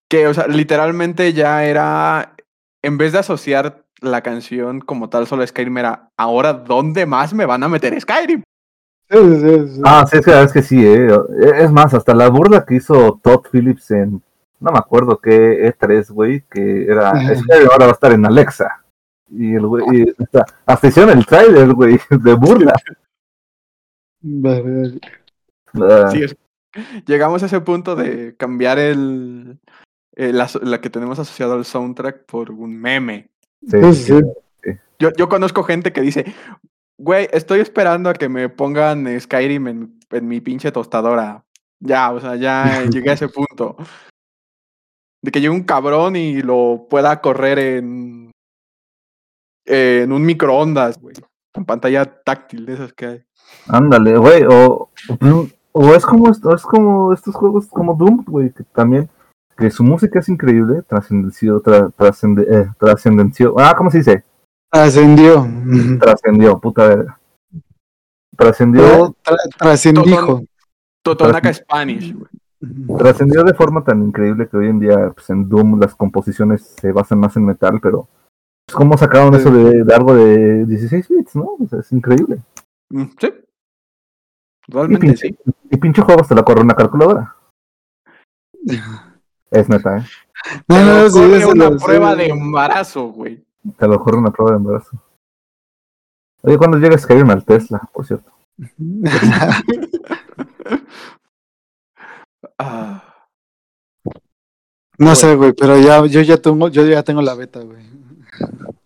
[0.07, 2.35] Que, o sea, literalmente ya era,
[2.83, 7.33] en vez de asociar la canción como tal solo a Skyrim, era, ahora, ¿dónde más
[7.33, 8.43] me van a meter Skyrim?
[9.09, 9.81] Sí, sí, sí, sí.
[9.85, 11.07] Ah, sí, es que, es que sí, eh.
[11.55, 14.21] Es más, hasta la burla que hizo Todd Phillips en.
[14.59, 17.11] No me acuerdo qué E3, güey, que era.
[17.13, 18.83] Que ahora va a estar en Alexa.
[19.29, 19.83] Y el güey.
[19.91, 22.73] y hasta, hasta hicieron el trailer, güey, de burla.
[26.11, 26.35] Sí, es-
[27.05, 29.59] llegamos a ese punto de cambiar el,
[30.15, 33.29] la, la que tenemos asociado al soundtrack por un meme.
[33.67, 34.19] sí, Sí, sí,
[34.63, 34.71] sí.
[34.99, 36.33] Yo, yo conozco gente que dice,
[36.97, 41.43] güey, estoy esperando a que me pongan Skyrim en, en mi pinche tostadora.
[41.79, 43.75] Ya, o sea, ya llegué a ese punto.
[45.21, 48.31] De que llegue un cabrón y lo pueda correr en,
[49.65, 51.15] en un microondas, güey.
[51.53, 53.25] Con pantalla táctil de esas que hay.
[53.67, 58.51] Ándale, güey, o, o, o es como esto, es como estos juegos como Doom, güey,
[58.51, 59.09] que también,
[59.57, 64.23] que su música es increíble, trascendenció, tra, trascende, eh, trascendenció, ah, ¿cómo se dice?
[64.83, 65.47] Ascendió.
[65.99, 67.19] Trascendió, puta verga.
[68.37, 70.43] Trascendió, tra- trascendijo.
[71.03, 72.97] Totonaca Spanish, güey.
[72.97, 76.91] trascendió de forma tan increíble que hoy en día, pues en Doom las composiciones se
[76.91, 78.09] basan más en metal, pero
[78.65, 79.39] pues, ¿cómo sacaron Sí.
[79.39, 81.55] eso de, de algo de 16 bits, no?
[81.63, 82.39] O sea, es increíble.
[82.89, 83.33] Mm, Sí.
[84.67, 85.37] Y pinche, sí.
[85.69, 87.35] y pinche juego hasta la corre una calculadora.
[89.51, 90.03] Es neta, ¿eh?
[90.67, 92.17] No, no, sí, una prueba sí.
[92.17, 93.45] de embarazo, güey.
[93.77, 94.97] Te lo corre una prueba de embarazo.
[96.43, 98.31] Oye, cuando llega Skyrim al Tesla, por cierto.
[102.57, 103.03] Ah,
[104.97, 107.83] No sé, güey, pero ya, yo ya tengo, yo ya tengo la beta, güey.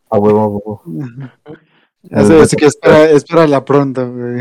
[0.09, 0.81] A huevo, a huevo.
[2.11, 4.39] Así, así que espera, espérala pronto, güey.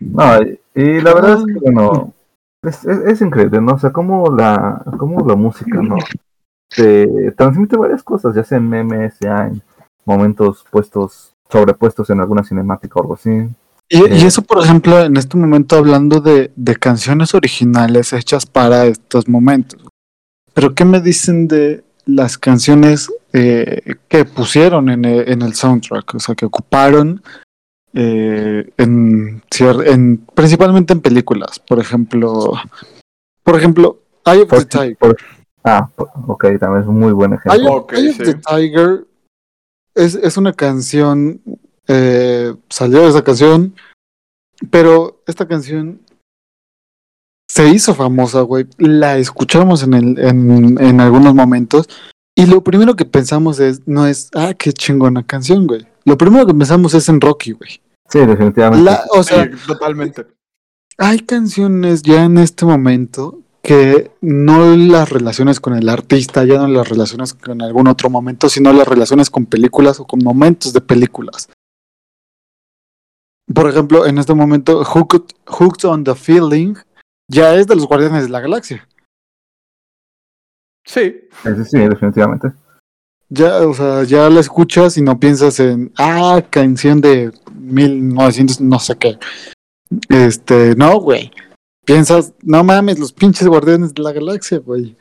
[0.00, 2.12] No, y, y la verdad es que, bueno,
[2.62, 3.74] es, es, es increíble, ¿no?
[3.74, 5.96] O sea, como la, como la música, ¿no?
[6.76, 9.62] Te transmite varias cosas, ya sea en memes, ya en
[10.04, 13.30] momentos puestos, sobrepuestos en alguna cinemática o algo así.
[13.88, 14.26] Y, y Eh.
[14.26, 19.80] eso, por ejemplo, en este momento hablando de, de canciones originales hechas para estos momentos.
[20.54, 26.14] Pero, ¿qué me dicen de las canciones eh, que pusieron en el, en el soundtrack?
[26.14, 27.22] O sea, que ocuparon
[27.94, 29.42] eh, en,
[29.86, 31.58] en principalmente en películas.
[31.58, 32.52] Por ejemplo,
[33.44, 34.96] por ejemplo, Eye of the Tiger.
[34.96, 35.16] por-
[35.64, 35.88] ah,
[36.26, 37.72] ok, también es un muy buen ejemplo.
[37.74, 38.22] of, Ok, Eye of sí.
[38.24, 39.06] the Tiger
[39.94, 41.40] es, es una canción,
[41.88, 43.74] eh, salió esa canción,
[44.70, 46.00] pero esta canción
[47.48, 48.66] se hizo famosa, güey.
[48.78, 51.88] La escuchamos en, el, en, en algunos momentos
[52.34, 55.86] y lo primero que pensamos es, no es, ah, qué chingona canción, güey.
[56.04, 57.80] Lo primero que pensamos es en Rocky, güey.
[58.08, 58.84] Sí, definitivamente.
[58.84, 60.26] La- O sea, sí, totalmente.
[60.98, 66.66] hay canciones ya en este momento que no las relaciones con el artista, ya no
[66.66, 70.80] las relaciones con algún otro momento, sino las relaciones con películas o con momentos de
[70.80, 71.48] películas.
[73.52, 76.74] Por ejemplo, en este momento, Hooked, Hooked on the Feeling
[77.28, 78.86] ya es de los Guardianes de la Galaxia.
[80.84, 81.20] Sí.
[81.44, 82.52] Sí, sí, definitivamente.
[83.28, 88.78] Ya, o sea, ya la escuchas y no piensas en, ah, canción de 1900, no
[88.78, 89.18] sé qué.
[90.08, 91.30] Este, no, güey.
[91.84, 94.96] Piensas, no mames, los pinches guardianes de la galaxia, güey.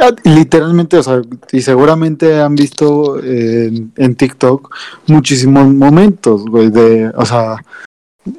[0.00, 4.74] Ah, Literalmente, o sea, y seguramente han visto en, en TikTok
[5.06, 7.56] muchísimos momentos, güey, de, o sea,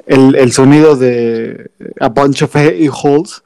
[0.06, 3.42] el, el sonido de A Bunch of Holes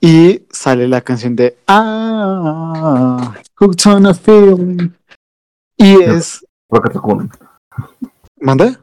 [0.00, 4.90] y sale la canción de Ah, Hooked on a Feeling.
[5.76, 6.44] Y es.
[8.40, 8.80] ¿Manda?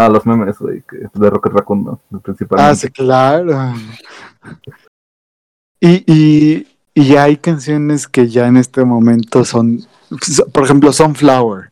[0.00, 2.00] Ah, los memes, güey, que- de Rocket Raccoon, ¿no?
[2.12, 2.76] Ah, Principalmente.
[2.76, 3.74] sí, claro.
[5.80, 9.80] Y, y, y hay canciones que ya en este momento son,
[10.52, 11.70] por ejemplo, Sunflower.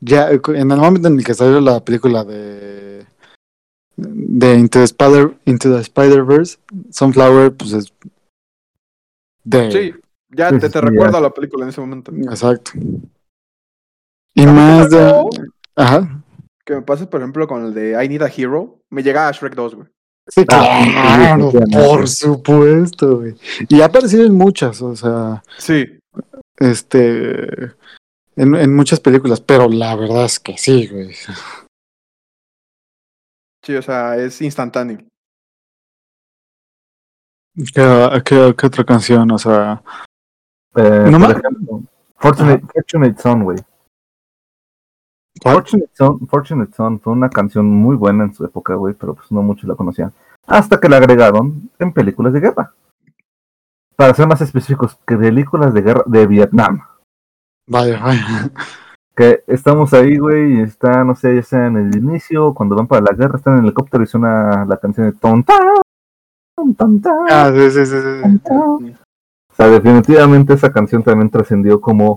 [0.00, 3.04] Ya en el momento en el que salió la película de
[3.96, 6.58] de Into the Spider Into the Spider-Verse,
[6.92, 7.92] Sunflower, pues es
[9.42, 9.94] de Sí.
[10.30, 11.18] Ya te, te sí, recuerdo ya.
[11.18, 12.12] a la película en ese momento.
[12.12, 12.70] exacto.
[14.34, 15.24] Y más de
[15.74, 16.17] ajá.
[16.68, 18.82] Que me pasa, por ejemplo, con el de I Need a Hero.
[18.90, 19.88] Me llega a Shrek 2, güey.
[20.26, 20.84] Sí, Ah,
[21.38, 23.34] claro, sí, por supuesto, güey.
[23.70, 25.86] Y ha aparecido en muchas, o sea, Sí.
[26.58, 27.72] este
[28.36, 31.14] en, en muchas películas, pero la verdad es que sí, güey.
[33.64, 34.98] Sí, o sea, es instantáneo.
[37.56, 39.30] ¿Qué, qué, qué otra canción?
[39.30, 39.82] O sea,
[40.76, 41.82] Eh, No por ejemplo,
[42.18, 43.58] Fortunate, Fortunate Son, güey.
[45.42, 49.30] Fortunate Son, Fortunate Son fue una canción muy buena en su época, güey, pero pues
[49.32, 50.12] no muchos la conocían.
[50.46, 52.72] Hasta que la agregaron en películas de guerra.
[53.96, 56.80] Para ser más específicos, que películas de guerra de Vietnam.
[57.66, 58.50] Vaya, vaya.
[59.14, 62.86] Que estamos ahí, güey, y está, no sé, ya sea en el inicio, cuando van
[62.86, 65.56] para la guerra, están en el helicóptero y suena la canción de Ton Tan,
[66.76, 68.94] Ton Tan, Ah, sí, sí, sí, sí.
[69.50, 72.16] O sea, definitivamente esa canción también trascendió como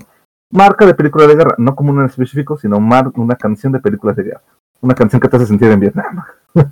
[0.52, 3.80] marca de película de guerra, no como una en específico, sino mar- una canción de
[3.80, 4.41] películas de guerra.
[4.82, 6.24] Una canción que te hace sentir en Vietnam.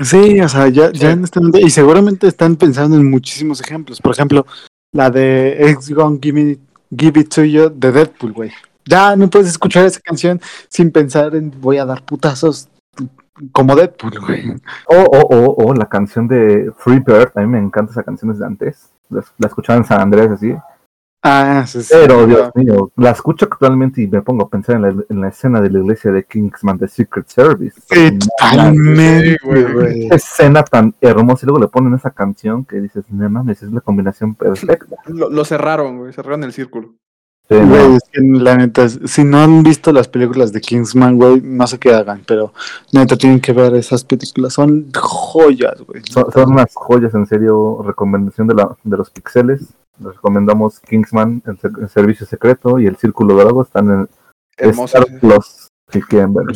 [0.00, 4.00] Sí, o sea, ya, ya en este momento, y seguramente están pensando en muchísimos ejemplos.
[4.00, 4.44] Por ejemplo,
[4.92, 6.58] la de X Gonna Give, Me-
[6.90, 8.50] Give It To You de Deadpool, güey.
[8.84, 12.68] Ya no puedes escuchar esa canción sin pensar en voy a dar putazos
[13.52, 14.54] como Deadpool, güey.
[14.88, 18.32] O, o, o, o la canción de Free Bird, a mí me encanta esa canción
[18.32, 18.90] desde antes.
[19.08, 20.52] La, la escuchaba en San Andrés así.
[21.28, 21.92] Ah, sí, sí.
[21.92, 25.28] Pero, Dios mío, la escucho actualmente y me pongo a pensar en la, en la
[25.28, 27.80] escena de la iglesia de Kingsman de Secret Service.
[27.90, 30.08] Sí, totalmente, güey.
[30.08, 33.80] escena tan hermosa y luego le ponen esa canción que dices, no mames, es la
[33.80, 34.96] combinación perfecta.
[35.06, 36.12] Lo, lo cerraron, güey.
[36.12, 36.94] Cerraron el círculo.
[37.48, 41.16] Sí, no, Güey, es que la neta, si no han visto las películas de Kingsman,
[41.16, 42.52] güey, no sé qué hagan, pero
[42.92, 46.02] neta tienen que ver esas películas, son joyas, güey.
[46.10, 49.60] son, son unas joyas, en serio, recomendación de, la, de los pixeles.
[50.00, 54.08] Les recomendamos Kingsman, el, ser- el servicio secreto y el círculo dorado están en
[54.58, 54.98] Hermoso.
[54.98, 56.46] Star Plus, si quieren ver.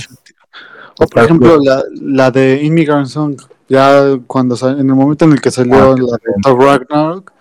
[0.99, 5.41] O por ejemplo, la, la de Immigrant Song, ya cuando en el momento en el
[5.41, 7.33] que salió Ah, la de Ragnarok.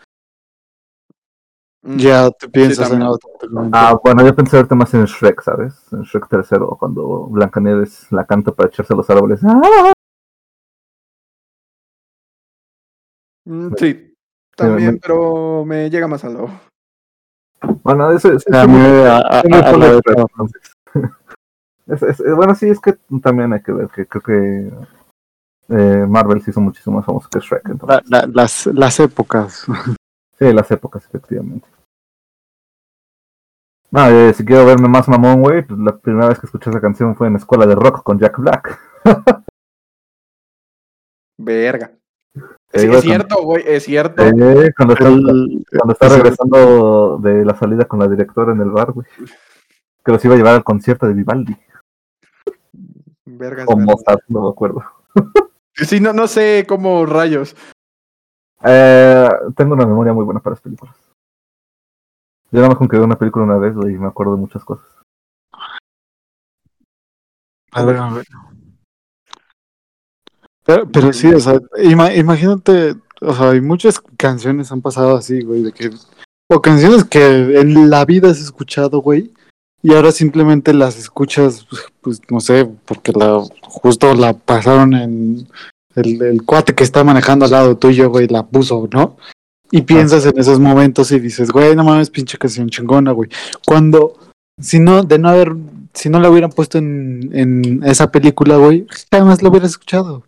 [1.81, 3.77] Ya te piensas en automáticamente.
[3.77, 5.75] Ah, bueno, yo pensé ahorita más en Shrek, ¿sabes?
[5.91, 9.39] En Shrek tercero, cuando Blancanieves la canta para echarse a los árboles.
[9.43, 9.93] ¡Ah!
[13.45, 14.05] Mm, Sí.
[14.55, 16.49] También, pero me llega más al lado.
[17.81, 18.45] Bueno, eso es...
[18.51, 19.71] A a- a- a
[22.35, 24.71] bueno, sí, es que también hay que ver que creo que
[25.69, 27.69] eh, Marvel se hizo muchísimo más famoso que Shrek.
[27.69, 28.01] Entonces.
[28.09, 29.65] La- la- las, las épocas.
[30.39, 31.67] Sí, las épocas, efectivamente.
[33.91, 36.79] No, eh, si quiero verme más mamón, güey, pues la primera vez que escuché esa
[36.79, 38.79] canción fue en Escuela de Rock con Jack Black.
[41.37, 41.91] Verga.
[42.71, 43.63] Es cierto, güey.
[43.65, 44.21] Es cierto.
[44.23, 48.61] Eh, cuando está, El- cuando está ese- regresando de la salida con la directora en
[48.61, 49.07] el bar, güey.
[50.05, 51.57] Que los iba a llevar al concierto de Vivaldi.
[53.25, 53.75] Verga, es O.
[53.77, 54.83] Mozart, no me acuerdo.
[55.73, 57.55] Sí, no, no sé cómo rayos.
[58.63, 60.95] Eh, tengo una memoria muy buena para las películas.
[62.51, 64.41] Yo nada más con que veo una película una vez, güey, y me acuerdo de
[64.41, 64.87] muchas cosas.
[67.71, 68.25] A ver, a ver.
[70.65, 75.41] Pero, pero sí, o sea, ima- imagínate, o sea, hay muchas canciones han pasado así,
[75.41, 75.89] güey, de que,
[76.51, 79.33] o canciones que en la vida has escuchado, güey,
[79.81, 85.47] y ahora simplemente las escuchas, pues, pues, no sé, porque la, justo la pasaron en
[85.95, 89.17] el, el cuate que está manejando al lado tuyo, güey, la puso, ¿no?
[89.71, 93.29] Y piensas en esos momentos y dices, güey, no mames, pinche canción chingona, güey.
[93.65, 94.13] Cuando,
[94.59, 95.53] si no, de no haber,
[95.93, 100.23] si no la hubieran puesto en, en esa película, güey, jamás la hubieras escuchado.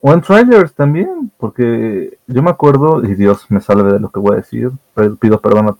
[0.00, 1.32] O en trailers también.
[1.38, 5.16] porque yo me acuerdo, y Dios me salve de lo que voy a decir, pero
[5.16, 5.76] pido perdón a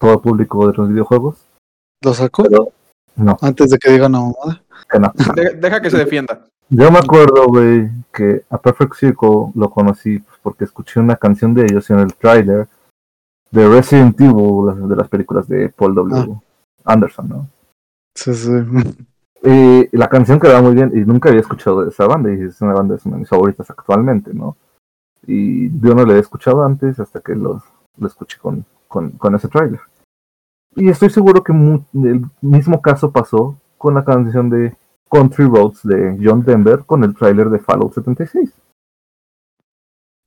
[0.00, 1.36] todo el público de los videojuegos.
[2.02, 2.42] ¿Lo sacó?
[2.42, 2.68] Pero
[3.16, 4.62] no, Antes de que diga una mamada.
[4.90, 5.12] que no.
[5.36, 6.44] De- deja que se defienda.
[6.70, 11.54] Yo me acuerdo, güey, que a Perfect Circle lo conocí pues, porque escuché una canción
[11.54, 12.68] de ellos en el tráiler
[13.50, 16.40] de Resident Evil, de las películas de Paul W.
[16.84, 17.48] Anderson, ¿no?
[18.14, 18.50] Sí, sí.
[19.46, 22.62] Y la canción quedaba muy bien y nunca había escuchado de esa banda y es
[22.62, 24.56] una banda es una de mis favoritas actualmente, ¿no?
[25.26, 27.62] Y yo no la he escuchado antes hasta que los,
[27.98, 29.80] lo escuché con, con, con ese tráiler.
[30.76, 34.74] Y estoy seguro que mu- el mismo caso pasó con la canción de
[35.14, 38.50] Country Roads de John Denver con el tráiler de Fallout 76.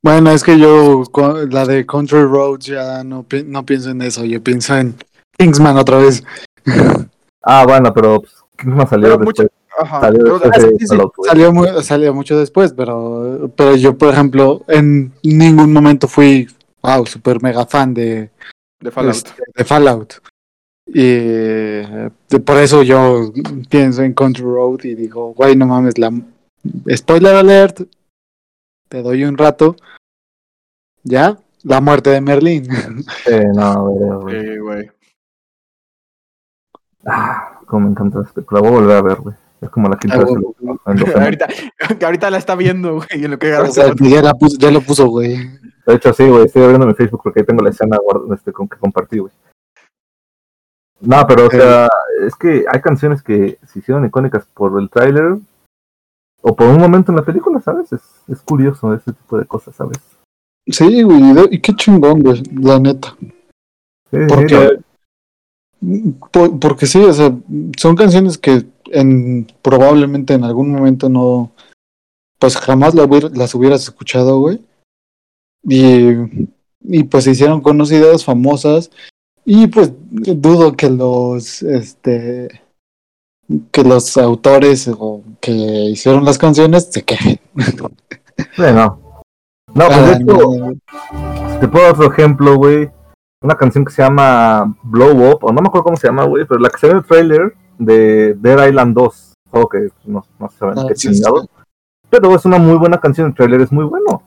[0.02, 1.02] Bueno, es que yo
[1.50, 4.94] la de Country Roads ya no, pi- no pienso en eso, yo pienso en
[5.38, 6.24] Kingsman otra vez.
[7.50, 10.00] Ah, bueno, pero pues, Kingsman salió Pero después, Ajá.
[10.00, 11.28] salió Pero- después de sí, sí, Fallout, güey.
[11.30, 16.46] Salió, mu- salió mucho después, pero, pero yo, por ejemplo, en ningún momento fui,
[16.82, 18.30] wow, super mega fan de,
[18.80, 19.14] de Fallout.
[19.14, 20.14] este, de Fallout.
[20.88, 23.30] Y de- por eso yo
[23.68, 26.10] pienso en Country Road y digo, güey, no mames, la
[26.94, 27.82] spoiler alert,
[28.88, 29.76] te doy un rato.
[31.04, 31.38] ¿Ya?
[31.62, 32.66] La muerte de Merlín.
[33.26, 34.40] Eh, no, güey, güey.
[34.42, 34.90] Sí, güey.
[37.06, 38.42] Ah, cómo me encanta este.
[38.50, 39.34] La voy a volver a ver, güey.
[39.60, 41.04] Es como la quinta Ah, vez güey.
[41.04, 41.48] que ahorita,
[41.98, 44.56] que ahorita la está viendo, güey, y en lo que O sea, ya, la puso,
[44.58, 45.36] ya lo puso, güey.
[45.86, 47.96] De hecho, sí, güey, estoy abriendo mi Facebook porque ahí tengo la escena
[48.34, 49.32] este, con que compartí, güey.
[51.00, 51.88] No, pero, o sea,
[52.26, 55.38] es que hay canciones que se hicieron icónicas por el tráiler
[56.42, 57.92] o por un momento en la película, ¿sabes?
[57.92, 59.98] Es, es curioso ese tipo de cosas, ¿sabes?
[60.66, 63.16] Sí, güey, y qué chingón, güey, la neta.
[63.20, 64.78] Sí, sí, Porque,
[66.32, 67.32] por- porque sí, o sea,
[67.76, 71.52] son canciones que en, probablemente en algún momento no,
[72.38, 74.60] pues jamás la las hubieras escuchado, güey.
[75.62, 76.48] Y,
[76.82, 78.90] y pues se hicieron conocidas, famosas,
[79.44, 82.62] y pues dudo que los, este,
[83.70, 87.38] que los autores o que hicieron las canciones se quejen.
[87.56, 89.00] sí, no.
[89.72, 92.90] Pues de Ah, hecho, te puedo dar otro ejemplo, güey.
[93.42, 96.44] Una canción que se llama Blow Up, o no me acuerdo cómo se llama, güey,
[96.46, 100.24] pero la que se ve en el trailer de Dead Island 2, juego que no,
[100.40, 101.42] no saben Ah, qué chingado.
[101.42, 101.48] sí.
[102.10, 104.22] Pero es una muy buena canción, el trailer es muy bueno.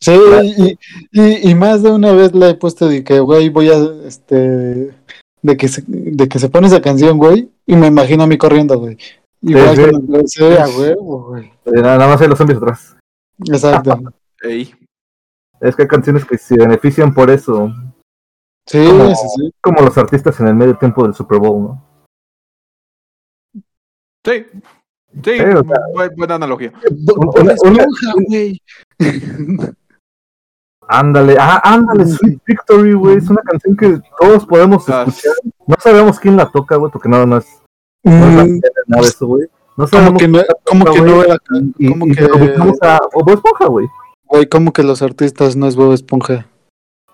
[0.00, 0.78] Sí, y,
[1.12, 3.76] y, y más de una vez le he puesto de que, güey, voy a,
[4.06, 4.94] este,
[5.42, 8.36] de que se, de que se pone esa canción, güey, y me imagino a mí
[8.38, 8.98] corriendo, güey.
[9.42, 9.82] Igual sí.
[9.84, 11.46] que lo empecé a huevo, güey.
[11.66, 12.96] Eh, Nada más hay los zombies atrás.
[13.46, 13.98] Exacto.
[14.42, 14.74] Ey.
[15.60, 17.72] Es que hay canciones que se benefician por eso,
[18.66, 19.50] Sí, Como- sí, sí.
[19.62, 21.84] como los artistas en el medio tiempo del Super Bowl, ¿no?
[24.24, 24.44] Sí.
[25.24, 26.72] Sí, Sí, o sea- bu- buena analogía.
[27.16, 27.86] Una- Una
[28.98, 29.74] una-.
[30.90, 35.34] Ándale, ah, ándale, Sweet Victory, güey, es una canción que todos podemos escuchar.
[35.66, 37.46] No sabemos quién la toca, güey, porque no, no es,
[38.04, 39.46] no Mm, nada de eso, güey.
[39.76, 43.30] No Como sabemos que no, como que no era, como que- lo ubicamos a Bob
[43.30, 43.86] Esponja, güey.
[44.24, 46.46] güey, como que los artistas no es Bob Esponja.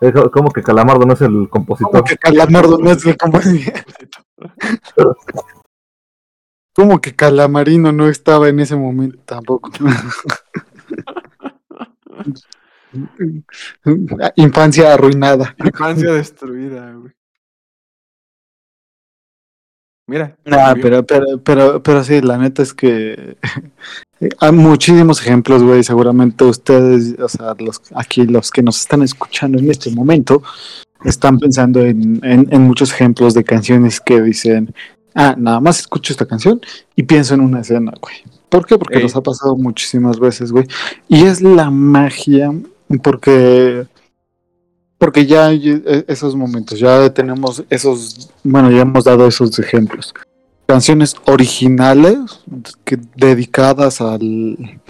[0.00, 1.90] Es co- Como que Calamardo no es el compositor.
[1.90, 3.40] Como que Calamardo no es el como
[6.74, 9.70] Como que Calamarino no estaba en ese momento tampoco.
[14.36, 15.54] Infancia arruinada.
[15.58, 17.12] Infancia destruida, güey.
[20.06, 20.36] Mira.
[20.44, 23.36] Nah, pero, pero, pero, pero sí, la neta es que
[24.38, 25.82] hay muchísimos ejemplos, güey.
[25.82, 30.42] Seguramente ustedes, o sea, los, aquí los que nos están escuchando en este momento,
[31.04, 34.74] están pensando en, en, en muchos ejemplos de canciones que dicen,
[35.14, 36.60] ah, nada más escucho esta canción
[36.96, 38.16] y pienso en una escena, güey.
[38.48, 38.78] ¿Por qué?
[38.78, 39.02] Porque Ey.
[39.02, 40.66] nos ha pasado muchísimas veces, güey.
[41.08, 42.52] Y es la magia,
[42.98, 43.86] porque
[44.98, 50.14] porque ya hay e- esos momentos, ya tenemos esos, bueno, ya hemos dado esos ejemplos.
[50.66, 52.18] Canciones originales
[52.84, 54.80] que dedicadas al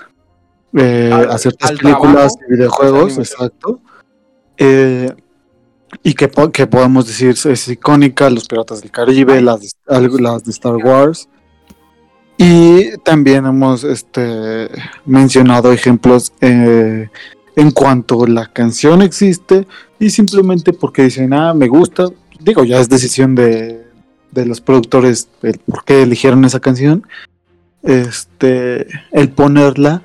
[0.72, 3.80] eh, Al- a ciertas al películas trabajo, y videojuegos, exacto.
[4.56, 5.12] Eh,
[6.02, 9.68] y que, que podemos decir es icónica, Los Piratas del Caribe, las de,
[10.20, 11.28] las de Star Wars.
[12.36, 14.68] Y también hemos este,
[15.06, 17.08] mencionado ejemplos eh,
[17.56, 19.66] en cuanto la canción existe
[19.98, 22.08] y simplemente porque dicen, ah, me gusta.
[22.40, 23.84] Digo, ya es decisión de,
[24.32, 27.06] de los productores el por qué eligieron esa canción.
[27.82, 30.02] Este, el ponerla.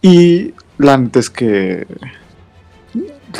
[0.00, 1.86] Y la que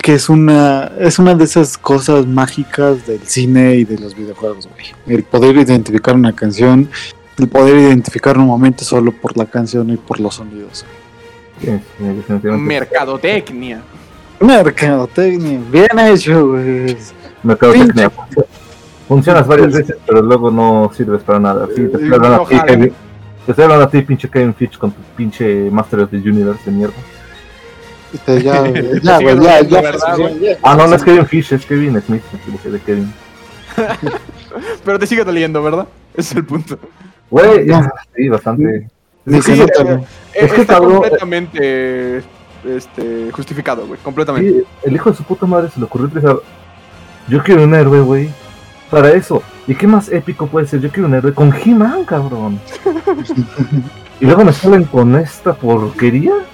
[0.02, 4.68] que es una es una de esas cosas mágicas del cine y de los videojuegos,
[4.68, 4.86] güey.
[5.06, 6.88] El poder identificar una canción,
[7.38, 10.84] el poder identificar un momento solo por la canción y por los sonidos.
[12.58, 13.82] Mercadotecnia.
[14.40, 16.96] Mercadotecnia, bien hecho, güey.
[17.42, 18.10] Mercadotecnia.
[19.08, 21.66] Funcionas varias veces, pero luego no sirves para nada.
[21.68, 22.66] Sí, te estoy hablando a ti, Ojalá.
[22.66, 22.92] Kevin.
[23.46, 26.60] Te estoy hablando a ti, pinche Kevin Fitch, con tu pinche Master of the Universe
[26.66, 26.94] de mierda.
[28.12, 28.64] Este, ya,
[29.02, 30.58] ya, güey, ya.
[30.62, 32.22] Ah, no, no es Kevin Fish, es Kevin Smith.
[32.32, 33.12] Me equivoqué de Kevin.
[34.84, 35.88] Pero te sigue doliendo, ¿verdad?
[36.14, 36.78] Ese es el punto.
[37.30, 37.66] Güey,
[38.14, 38.88] sí, bastante.
[39.42, 40.00] Sí, te- Eh,
[40.34, 42.22] Es que Está cabrón, completamente
[42.64, 43.98] este, justificado, güey.
[44.02, 44.50] Completamente.
[44.50, 46.36] Sí, el hijo de su puta madre se le ocurrió utilizar.
[47.28, 48.30] Yo quiero un héroe, güey.
[48.90, 49.42] Para eso.
[49.66, 50.80] ¿Y qué más épico puede ser?
[50.80, 52.58] Yo quiero un héroe con He-Man, cabrón.
[54.20, 56.32] y luego me salen con esta porquería.
[56.32, 56.44] Una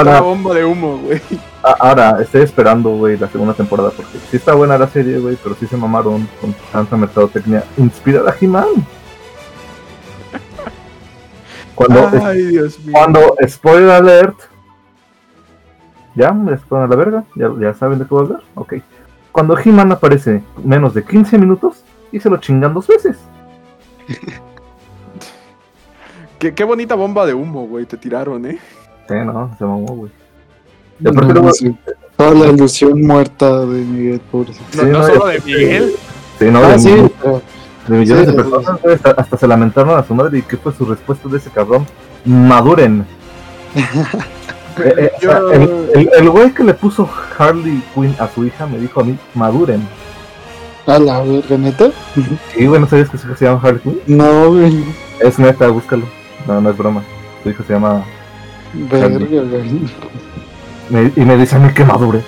[0.00, 1.20] Ahora, bomba de humo, güey.
[1.62, 3.90] ahora estoy esperando, güey, la segunda temporada.
[3.90, 5.36] Porque sí está buena la serie, güey.
[5.42, 7.64] Pero sí se mamaron con tanta mercadotecnia.
[7.76, 8.66] Inspirada a He-Man.
[11.74, 12.92] Cuando, Ay, Dios mío.
[12.92, 14.36] Cuando, spoiler alert.
[16.14, 16.32] ¿Ya?
[16.32, 17.24] ¿Me spoiler a la verga?
[17.34, 18.42] ¿Ya, ¿Ya saben de qué voy a hablar?
[18.54, 18.74] Ok.
[19.32, 23.16] Cuando He-Man aparece menos de 15 minutos y se lo chingan dos veces.
[26.38, 27.86] Qué, qué bonita bomba de humo, güey.
[27.86, 28.58] Te tiraron, ¿eh?
[29.08, 30.12] Sí, no, se mamó, güey.
[31.00, 31.74] No, sí.
[32.16, 34.64] Toda la ilusión muerta de Miguel, pobrecito.
[34.76, 35.92] No, Sí, no no, solo de Miguel.
[36.38, 37.42] Sí, no, Ah, de, sí, mi- pero-
[37.88, 40.38] de millones sí, de personas, güey, hasta, hasta se lamentaron a su madre.
[40.38, 41.86] ¿Y qué fue su respuesta de ese cabrón?
[42.24, 43.04] Maduren.
[44.76, 45.62] Eh, eh, o sea, Yo- el,
[45.94, 47.08] el- el güey que le puso
[47.38, 49.86] Harley Quinn a su hija me dijo a mí, maduren.
[50.84, 51.90] A la verga, neta.
[52.56, 54.00] Y güey, ¿no sabías que su hija se llama Harley Quinn?
[54.08, 54.84] No, güey.
[55.20, 56.04] Es neta, búscalo.
[56.48, 57.04] No, no es broma.
[57.44, 58.04] Su hijo se llama.
[58.72, 59.80] Verga, güey.
[60.90, 62.20] me- y me dice a mí que madure.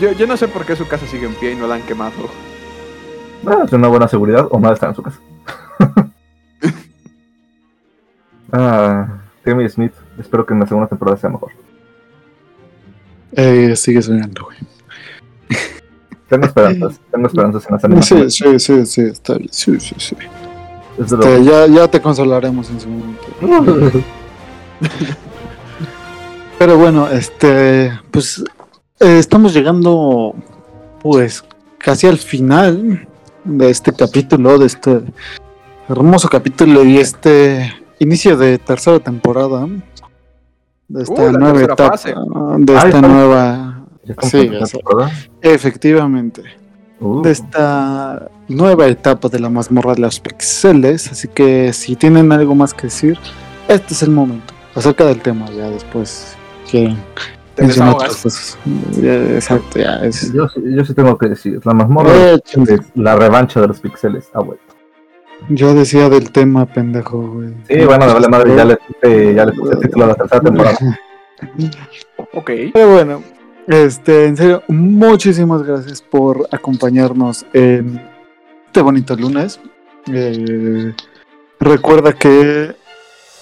[0.00, 1.82] Yo, yo no sé por qué su casa sigue en pie y no la han
[1.82, 2.10] quemado.
[3.46, 5.20] Ah, es una buena seguridad o nada está en su casa.
[8.52, 9.08] ah,
[9.44, 9.92] Timmy Smith.
[10.18, 11.52] Espero que en la segunda temporada sea mejor.
[13.32, 14.58] Eh, sigue soñando, güey.
[16.28, 17.00] Tengo esperanzas.
[17.10, 18.34] Tengo esperanzas en las animaciones.
[18.34, 19.48] Sí, sí, sí, sí, está bien.
[19.52, 20.16] Sí, sí, sí.
[20.98, 24.00] Este, ya, ya te consolaremos en su momento.
[26.58, 28.44] Pero bueno, este, pues
[29.00, 30.34] eh, estamos llegando,
[31.02, 31.44] pues,
[31.78, 33.08] casi al final
[33.44, 35.00] de este capítulo, de este
[35.88, 39.66] hermoso capítulo y este inicio de tercera temporada,
[40.88, 42.10] de esta Uh, nueva etapa, fase.
[42.10, 43.10] de Ay, esta ¿sabes?
[43.10, 44.50] nueva, ¿Ya estamos sí,
[45.42, 46.42] efectivamente,
[47.00, 51.10] Uh, de esta nueva etapa de la mazmorra de los pixeles.
[51.10, 53.18] Así que si tienen algo más que decir,
[53.68, 54.54] este es el momento.
[54.76, 56.36] Acerca del tema, ya después
[56.70, 56.96] quieren
[57.54, 58.08] Te mencionar desahogas.
[58.10, 58.58] otras cosas.
[59.02, 60.32] Ya, exacto, ya es.
[60.32, 61.60] yo, sí- yo sí tengo que decir.
[61.64, 64.64] La mazmorra de pixeles, la revancha de los pixeles ha vuelto.
[65.50, 67.50] Yo decía del tema, pendejo, güey.
[67.68, 68.56] Sí, bueno, me vale madre.
[68.56, 70.76] Ya le puse, ya le puse el título a la tercera temporada.
[72.32, 72.50] Ok.
[72.72, 73.22] Pero bueno,
[73.66, 78.00] este, en serio, muchísimas gracias por acompañarnos en
[78.66, 79.60] este bonito lunes.
[80.12, 80.94] Eh,
[81.60, 82.74] recuerda que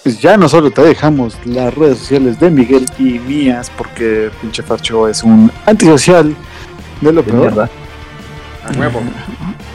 [0.02, 4.62] pues, ya no solo te dejamos las redes sociales de Miguel y mías, porque pinche
[4.62, 6.34] Farcho es un antisocial
[7.00, 7.40] de lo De peor.
[7.40, 7.70] mierda.
[8.64, 9.00] A nuevo.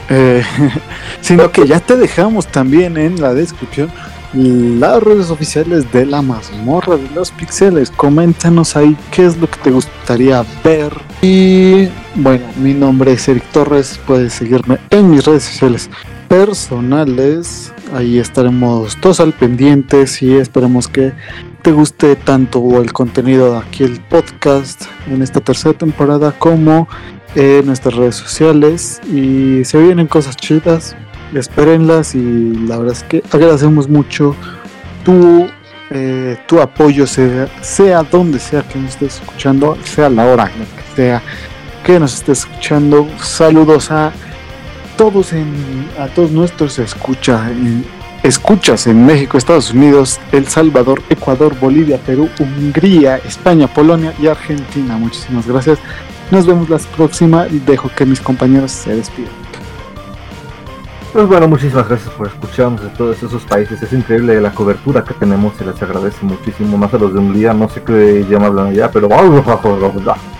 [0.09, 0.43] Eh,
[1.21, 3.91] sino que ya te dejamos también en la descripción
[4.33, 7.89] las redes oficiales de la mazmorra de los pixeles.
[7.91, 10.93] Coméntanos ahí qué es lo que te gustaría ver.
[11.21, 13.99] Y bueno, mi nombre es Eric Torres.
[14.05, 15.89] Puedes seguirme en mis redes sociales
[16.27, 17.73] personales.
[17.93, 21.13] Ahí estaremos todos al pendientes y esperemos que
[21.61, 26.87] te guste tanto el contenido de aquí el podcast en esta tercera temporada como
[27.35, 30.95] en nuestras redes sociales y se vienen cosas chidas
[31.35, 34.35] espérenlas y la verdad es que agradecemos mucho
[35.03, 35.47] tu
[35.89, 40.95] eh, tu apoyo sea, sea donde sea que nos estés escuchando sea la hora que
[40.95, 41.21] sea
[41.83, 44.11] que nos estés escuchando saludos a
[44.97, 47.85] todos en a todos nuestros escucha en-
[48.23, 54.97] escuchas en México Estados Unidos El Salvador Ecuador Bolivia Perú Hungría España Polonia y Argentina
[54.97, 55.79] muchísimas gracias
[56.31, 59.31] nos vemos la próxima y dejo que mis compañeros se despidan.
[61.13, 63.81] Pues bueno, muchísimas gracias por escucharnos de todos esos países.
[63.81, 66.77] Es increíble la cobertura que tenemos, se les agradece muchísimo.
[66.77, 69.07] Más a los de Hungría, no sé qué idioma hablan allá, pero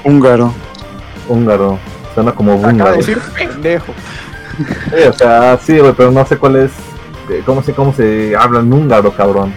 [0.03, 0.53] Húngaro.
[1.29, 1.79] húngaro.
[2.13, 2.97] Suena como Acaba de húngaro.
[2.97, 3.93] decir pendejo.
[4.57, 6.71] Sí, o sea, sí, güey, pero no sé cuál es.
[7.29, 9.53] eh, ¿Cómo se, cómo se habla en húngaro, cabrón?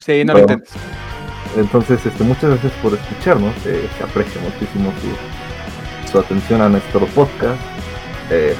[0.00, 0.72] Sí, no lo Pero- intentes.
[1.56, 3.54] Entonces, este, muchas gracias por escucharnos.
[3.66, 7.60] eh, se aprecia muchísimo su, su atención a nuestro podcast.
[8.30, 8.54] Eh,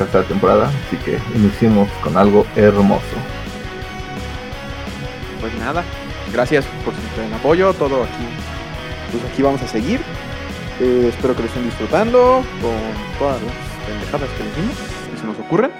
[0.00, 3.16] esta temporada, así que iniciemos con algo hermoso.
[5.40, 5.84] Pues nada.
[6.32, 6.92] gracias por
[7.24, 8.26] el apoyo, todo aquí.
[9.12, 10.00] Pues aquí vamos a seguir.
[10.80, 13.54] Eh, espero que lo estén disfrutando con todas las
[13.86, 14.76] pendejadas que dijimos,
[15.10, 15.70] que se nos ocurren.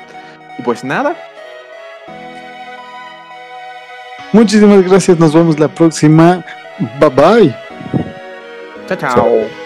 [0.58, 1.16] Y pues nada.
[4.32, 6.44] Muchísimas gracias, nos vemos la próxima.
[7.00, 7.56] Bye bye.
[8.88, 9.65] Chao, chao.